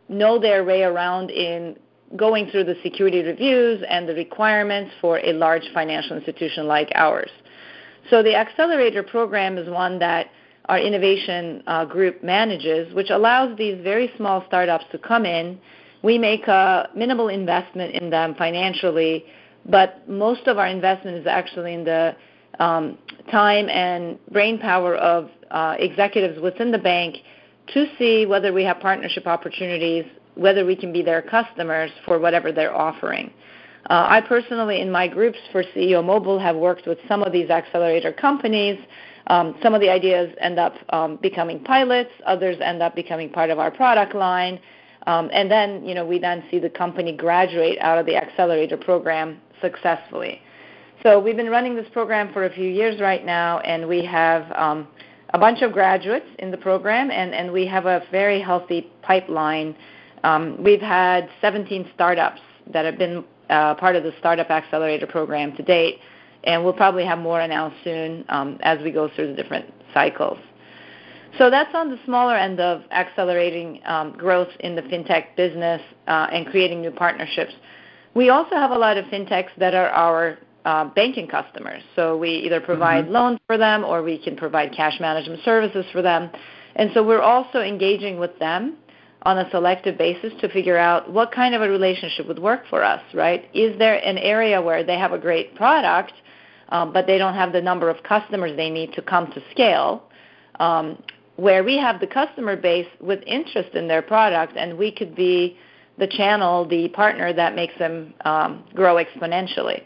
know 0.09 0.39
their 0.39 0.63
way 0.63 0.83
around 0.83 1.31
in 1.31 1.77
going 2.15 2.49
through 2.49 2.63
the 2.63 2.75
security 2.83 3.21
reviews 3.21 3.83
and 3.89 4.07
the 4.07 4.13
requirements 4.13 4.91
for 5.01 5.19
a 5.19 5.33
large 5.33 5.63
financial 5.73 6.15
institution 6.15 6.67
like 6.67 6.91
ours. 6.95 7.29
So 8.09 8.21
the 8.21 8.35
accelerator 8.35 9.03
program 9.03 9.57
is 9.57 9.67
one 9.69 9.99
that 9.99 10.27
our 10.65 10.79
innovation 10.79 11.63
uh, 11.67 11.85
group 11.85 12.23
manages, 12.23 12.93
which 12.93 13.09
allows 13.09 13.57
these 13.57 13.81
very 13.83 14.11
small 14.17 14.43
startups 14.47 14.85
to 14.91 14.97
come 14.97 15.25
in. 15.25 15.59
We 16.03 16.17
make 16.17 16.47
a 16.47 16.89
minimal 16.95 17.29
investment 17.29 17.95
in 17.95 18.09
them 18.09 18.35
financially, 18.35 19.25
but 19.65 20.07
most 20.07 20.47
of 20.47 20.57
our 20.57 20.67
investment 20.67 21.17
is 21.17 21.27
actually 21.27 21.73
in 21.73 21.83
the 21.83 22.15
um, 22.59 22.97
time 23.31 23.69
and 23.69 24.19
brain 24.31 24.59
power 24.59 24.95
of 24.95 25.29
uh, 25.51 25.75
executives 25.79 26.39
within 26.39 26.71
the 26.71 26.77
bank 26.77 27.17
to 27.73 27.85
see 27.97 28.25
whether 28.25 28.53
we 28.53 28.63
have 28.63 28.79
partnership 28.79 29.27
opportunities, 29.27 30.05
whether 30.35 30.65
we 30.65 30.75
can 30.75 30.91
be 30.91 31.01
their 31.01 31.21
customers 31.21 31.91
for 32.05 32.19
whatever 32.19 32.51
they're 32.51 32.75
offering. 32.75 33.31
Uh, 33.89 34.07
I 34.09 34.21
personally, 34.21 34.81
in 34.81 34.91
my 34.91 35.07
groups 35.07 35.37
for 35.51 35.63
CEO 35.63 36.03
Mobile, 36.03 36.39
have 36.39 36.55
worked 36.55 36.87
with 36.87 36.97
some 37.07 37.21
of 37.21 37.31
these 37.31 37.49
accelerator 37.49 38.11
companies. 38.11 38.79
Um, 39.27 39.55
some 39.61 39.73
of 39.73 39.81
the 39.81 39.89
ideas 39.89 40.33
end 40.39 40.59
up 40.59 40.73
um, 40.89 41.17
becoming 41.21 41.63
pilots, 41.63 42.11
others 42.25 42.57
end 42.61 42.81
up 42.81 42.95
becoming 42.95 43.29
part 43.29 43.49
of 43.49 43.59
our 43.59 43.71
product 43.71 44.15
line. 44.15 44.59
Um, 45.07 45.29
and 45.31 45.49
then, 45.51 45.85
you 45.85 45.93
know, 45.93 46.05
we 46.05 46.17
then 46.17 46.43
see 46.49 46.57
the 46.57 46.69
company 46.69 47.15
graduate 47.15 47.77
out 47.79 47.99
of 47.99 48.07
the 48.07 48.15
accelerator 48.15 48.77
program 48.77 49.39
successfully. 49.61 50.41
So 51.03 51.19
we've 51.19 51.37
been 51.37 51.51
running 51.51 51.75
this 51.75 51.87
program 51.93 52.33
for 52.33 52.45
a 52.45 52.53
few 52.53 52.67
years 52.67 52.99
right 52.99 53.23
now, 53.23 53.59
and 53.59 53.87
we 53.87 54.03
have 54.05 54.51
um, 54.53 54.87
a 55.35 55.37
bunch 55.37 55.61
of 55.61 55.73
graduates 55.73 56.27
in 56.39 56.49
the 56.49 56.55
program, 56.55 57.11
and, 57.11 57.35
and 57.35 57.51
we 57.51 57.67
have 57.67 57.85
a 57.85 58.01
very 58.09 58.39
healthy 58.39 58.89
pipeline. 59.01 59.75
Um, 60.23 60.63
we've 60.63 60.79
had 60.79 61.27
17 61.41 61.89
startups 61.93 62.39
that 62.71 62.85
have 62.85 62.97
been 62.97 63.25
uh, 63.49 63.75
part 63.75 63.97
of 63.97 64.03
the 64.03 64.13
Startup 64.17 64.49
Accelerator 64.49 65.05
program 65.05 65.53
to 65.57 65.61
date, 65.61 65.99
and 66.45 66.63
we'll 66.63 66.71
probably 66.71 67.03
have 67.03 67.19
more 67.19 67.41
announced 67.41 67.75
soon 67.83 68.23
um, 68.29 68.57
as 68.61 68.79
we 68.81 68.91
go 68.91 69.09
through 69.13 69.27
the 69.27 69.33
different 69.33 69.65
cycles. 69.93 70.37
So 71.37 71.49
that's 71.49 71.75
on 71.75 71.91
the 71.91 71.99
smaller 72.05 72.37
end 72.37 72.61
of 72.61 72.83
accelerating 72.91 73.81
um, 73.85 74.13
growth 74.13 74.51
in 74.61 74.73
the 74.73 74.83
fintech 74.83 75.35
business 75.35 75.81
uh, 76.07 76.27
and 76.31 76.47
creating 76.47 76.79
new 76.79 76.91
partnerships. 76.91 77.51
We 78.13 78.29
also 78.29 78.55
have 78.55 78.71
a 78.71 78.77
lot 78.77 78.95
of 78.95 79.03
fintechs 79.07 79.49
that 79.57 79.73
are 79.73 79.89
our 79.89 80.37
banking 80.95 81.27
customers. 81.27 81.83
So 81.95 82.17
we 82.17 82.29
either 82.29 82.59
provide 82.59 83.05
mm-hmm. 83.05 83.13
loans 83.13 83.39
for 83.47 83.57
them 83.57 83.83
or 83.83 84.01
we 84.01 84.17
can 84.17 84.35
provide 84.35 84.73
cash 84.73 84.99
management 84.99 85.41
services 85.43 85.85
for 85.91 86.01
them. 86.01 86.29
And 86.75 86.89
so 86.93 87.03
we're 87.03 87.21
also 87.21 87.61
engaging 87.61 88.19
with 88.19 88.37
them 88.39 88.77
on 89.23 89.37
a 89.39 89.49
selective 89.49 89.97
basis 89.97 90.33
to 90.41 90.49
figure 90.49 90.77
out 90.77 91.11
what 91.11 91.31
kind 91.31 91.55
of 91.55 91.61
a 91.61 91.69
relationship 91.69 92.27
would 92.27 92.39
work 92.39 92.63
for 92.69 92.83
us, 92.83 93.01
right? 93.13 93.49
Is 93.53 93.77
there 93.79 93.95
an 94.05 94.17
area 94.17 94.61
where 94.61 94.83
they 94.83 94.97
have 94.97 95.13
a 95.13 95.17
great 95.17 95.55
product, 95.55 96.13
um, 96.69 96.93
but 96.93 97.07
they 97.07 97.17
don't 97.17 97.33
have 97.33 97.51
the 97.51 97.61
number 97.61 97.89
of 97.89 98.03
customers 98.03 98.55
they 98.55 98.69
need 98.69 98.93
to 98.93 99.01
come 99.01 99.31
to 99.31 99.41
scale? 99.51 100.03
Um, 100.59 101.01
where 101.37 101.63
we 101.63 101.77
have 101.77 101.99
the 101.99 102.07
customer 102.07 102.55
base 102.55 102.87
with 103.01 103.19
interest 103.25 103.75
in 103.75 103.87
their 103.87 104.01
product, 104.01 104.53
and 104.55 104.77
we 104.77 104.91
could 104.91 105.15
be 105.15 105.57
the 105.97 106.07
channel, 106.07 106.65
the 106.67 106.87
partner 106.89 107.33
that 107.33 107.55
makes 107.55 107.77
them 107.77 108.13
um, 108.25 108.63
grow 108.73 108.95
exponentially. 108.95 109.83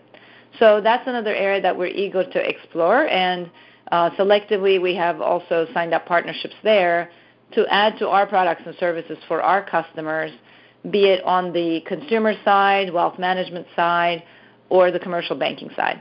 So 0.60 0.82
that's 0.82 1.08
another 1.08 1.34
area 1.34 1.62
that 1.62 1.76
we're 1.76 1.88
eager 1.88 2.24
to 2.24 2.50
explore. 2.50 3.08
And 3.08 3.50
uh, 3.92 4.12
selectively, 4.12 4.82
we 4.82 4.94
have 4.96 5.22
also 5.22 5.66
signed 5.74 5.94
up 5.94 6.06
partnerships 6.06 6.56
there 6.64 7.10
to 7.54 7.66
add 7.68 7.98
to 8.00 8.08
our 8.10 8.28
products 8.28 8.62
and 8.66 8.76
services 8.80 9.18
for 9.28 9.42
our 9.42 9.64
customers, 9.68 10.32
be 10.92 11.06
it 11.06 11.24
on 11.24 11.52
the 11.52 11.82
consumer 11.88 12.34
side, 12.46 12.94
wealth 12.94 13.18
management 13.18 13.66
side, 13.76 14.24
or 14.70 14.92
the 14.92 15.00
commercial 15.00 15.36
banking 15.36 15.70
side. 15.76 16.00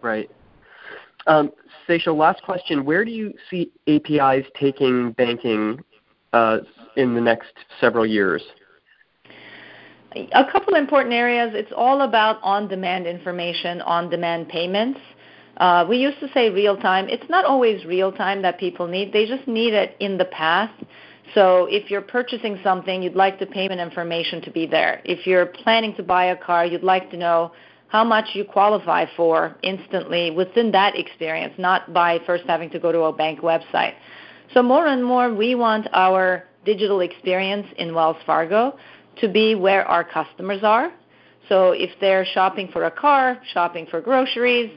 Right. 0.00 0.30
Um, 1.26 1.52
last 2.06 2.42
question. 2.42 2.84
Where 2.84 3.04
do 3.04 3.10
you 3.10 3.34
see 3.50 3.70
APIs 3.86 4.46
taking 4.58 5.12
banking 5.12 5.78
uh, 6.32 6.58
in 6.96 7.14
the 7.14 7.20
next 7.20 7.52
several 7.80 8.06
years? 8.06 8.42
A 10.32 10.44
couple 10.50 10.74
important 10.74 11.14
areas. 11.14 11.52
It's 11.54 11.72
all 11.76 12.02
about 12.02 12.38
on-demand 12.42 13.06
information, 13.06 13.80
on-demand 13.82 14.48
payments. 14.48 15.00
Uh, 15.56 15.84
we 15.88 15.98
used 15.98 16.18
to 16.20 16.28
say 16.32 16.50
real 16.50 16.76
time. 16.76 17.08
It's 17.08 17.28
not 17.28 17.44
always 17.44 17.84
real 17.84 18.12
time 18.12 18.42
that 18.42 18.58
people 18.58 18.86
need. 18.86 19.12
They 19.12 19.26
just 19.26 19.46
need 19.46 19.74
it 19.74 19.96
in 20.00 20.18
the 20.18 20.24
past. 20.26 20.74
So 21.34 21.66
if 21.70 21.90
you're 21.90 22.02
purchasing 22.02 22.58
something, 22.62 23.02
you'd 23.02 23.14
like 23.14 23.38
the 23.38 23.46
payment 23.46 23.80
information 23.80 24.42
to 24.42 24.50
be 24.50 24.66
there. 24.66 25.00
If 25.04 25.26
you're 25.26 25.46
planning 25.46 25.94
to 25.96 26.02
buy 26.02 26.26
a 26.26 26.36
car, 26.36 26.66
you'd 26.66 26.82
like 26.82 27.10
to 27.10 27.16
know 27.16 27.52
how 27.88 28.04
much 28.04 28.30
you 28.32 28.44
qualify 28.44 29.04
for 29.16 29.56
instantly 29.62 30.30
within 30.30 30.72
that 30.72 30.96
experience, 30.96 31.52
not 31.58 31.92
by 31.92 32.18
first 32.26 32.44
having 32.46 32.70
to 32.70 32.78
go 32.78 32.90
to 32.90 33.00
a 33.02 33.12
bank 33.12 33.40
website. 33.40 33.94
So 34.54 34.62
more 34.62 34.86
and 34.86 35.04
more, 35.04 35.32
we 35.32 35.54
want 35.54 35.86
our 35.92 36.44
digital 36.64 37.00
experience 37.00 37.66
in 37.78 37.94
Wells 37.94 38.16
Fargo 38.24 38.76
to 39.20 39.28
be 39.28 39.54
where 39.54 39.86
our 39.86 40.04
customers 40.04 40.62
are. 40.62 40.92
So 41.48 41.72
if 41.72 41.90
they're 42.00 42.24
shopping 42.24 42.68
for 42.72 42.84
a 42.84 42.90
car, 42.90 43.38
shopping 43.52 43.86
for 43.90 44.00
groceries, 44.00 44.70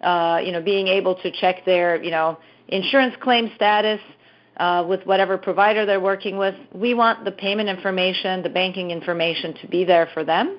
uh, 0.00 0.40
you 0.44 0.52
know, 0.52 0.62
being 0.62 0.88
able 0.88 1.14
to 1.16 1.30
check 1.30 1.64
their, 1.64 2.02
you 2.02 2.10
know, 2.10 2.38
insurance 2.68 3.14
claim 3.20 3.50
status 3.54 4.00
uh, 4.56 4.84
with 4.88 5.04
whatever 5.06 5.36
provider 5.38 5.86
they're 5.86 6.00
working 6.00 6.36
with, 6.36 6.54
we 6.72 6.94
want 6.94 7.24
the 7.24 7.32
payment 7.32 7.68
information, 7.68 8.42
the 8.42 8.48
banking 8.48 8.90
information 8.90 9.54
to 9.60 9.68
be 9.68 9.84
there 9.84 10.08
for 10.14 10.24
them. 10.24 10.58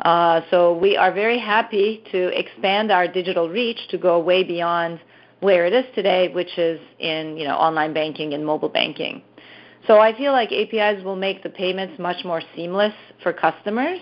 Uh, 0.00 0.40
so 0.50 0.76
we 0.76 0.96
are 0.96 1.12
very 1.12 1.38
happy 1.38 2.02
to 2.10 2.28
expand 2.38 2.90
our 2.90 3.06
digital 3.06 3.48
reach 3.48 3.78
to 3.88 3.96
go 3.96 4.18
way 4.18 4.42
beyond 4.44 5.00
where 5.40 5.66
it 5.66 5.72
is 5.72 5.84
today, 5.94 6.28
which 6.28 6.58
is 6.58 6.80
in 6.98 7.36
you 7.36 7.44
know 7.44 7.54
online 7.54 7.92
banking 7.92 8.34
and 8.34 8.44
mobile 8.44 8.68
banking. 8.68 9.22
So 9.86 9.98
I 10.00 10.16
feel 10.16 10.32
like 10.32 10.50
APIs 10.50 11.04
will 11.04 11.16
make 11.16 11.42
the 11.42 11.50
payments 11.50 11.98
much 11.98 12.24
more 12.24 12.40
seamless 12.54 12.94
for 13.22 13.32
customers. 13.32 13.98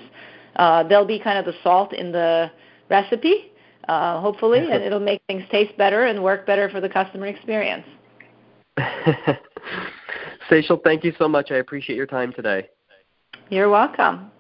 uh, 0.56 0.82
they'll 0.84 1.06
be 1.06 1.18
kind 1.18 1.38
of 1.38 1.46
the 1.46 1.54
salt 1.62 1.94
in 1.94 2.12
the 2.12 2.50
recipe, 2.90 3.52
uh, 3.88 4.20
hopefully, 4.20 4.70
and 4.70 4.82
it'll 4.82 5.00
make 5.00 5.22
things 5.26 5.42
taste 5.50 5.76
better 5.78 6.04
and 6.04 6.22
work 6.22 6.46
better 6.46 6.68
for 6.68 6.80
the 6.80 6.88
customer 6.88 7.26
experience. 7.26 7.86
Secil, 10.50 10.80
thank 10.84 11.04
you 11.04 11.12
so 11.18 11.26
much. 11.26 11.50
I 11.50 11.56
appreciate 11.56 11.96
your 11.96 12.06
time 12.06 12.32
today. 12.34 12.68
You're 13.48 13.70
welcome. 13.70 14.30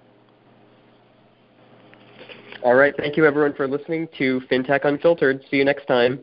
All 2.62 2.74
right. 2.74 2.94
Thank 2.96 3.16
you, 3.16 3.26
everyone, 3.26 3.54
for 3.54 3.66
listening 3.66 4.06
to 4.18 4.40
FinTech 4.50 4.84
Unfiltered. 4.84 5.42
See 5.50 5.56
you 5.56 5.64
next 5.64 5.86
time. 5.86 6.20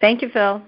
Thank 0.00 0.22
you, 0.22 0.30
Phil. 0.30 0.62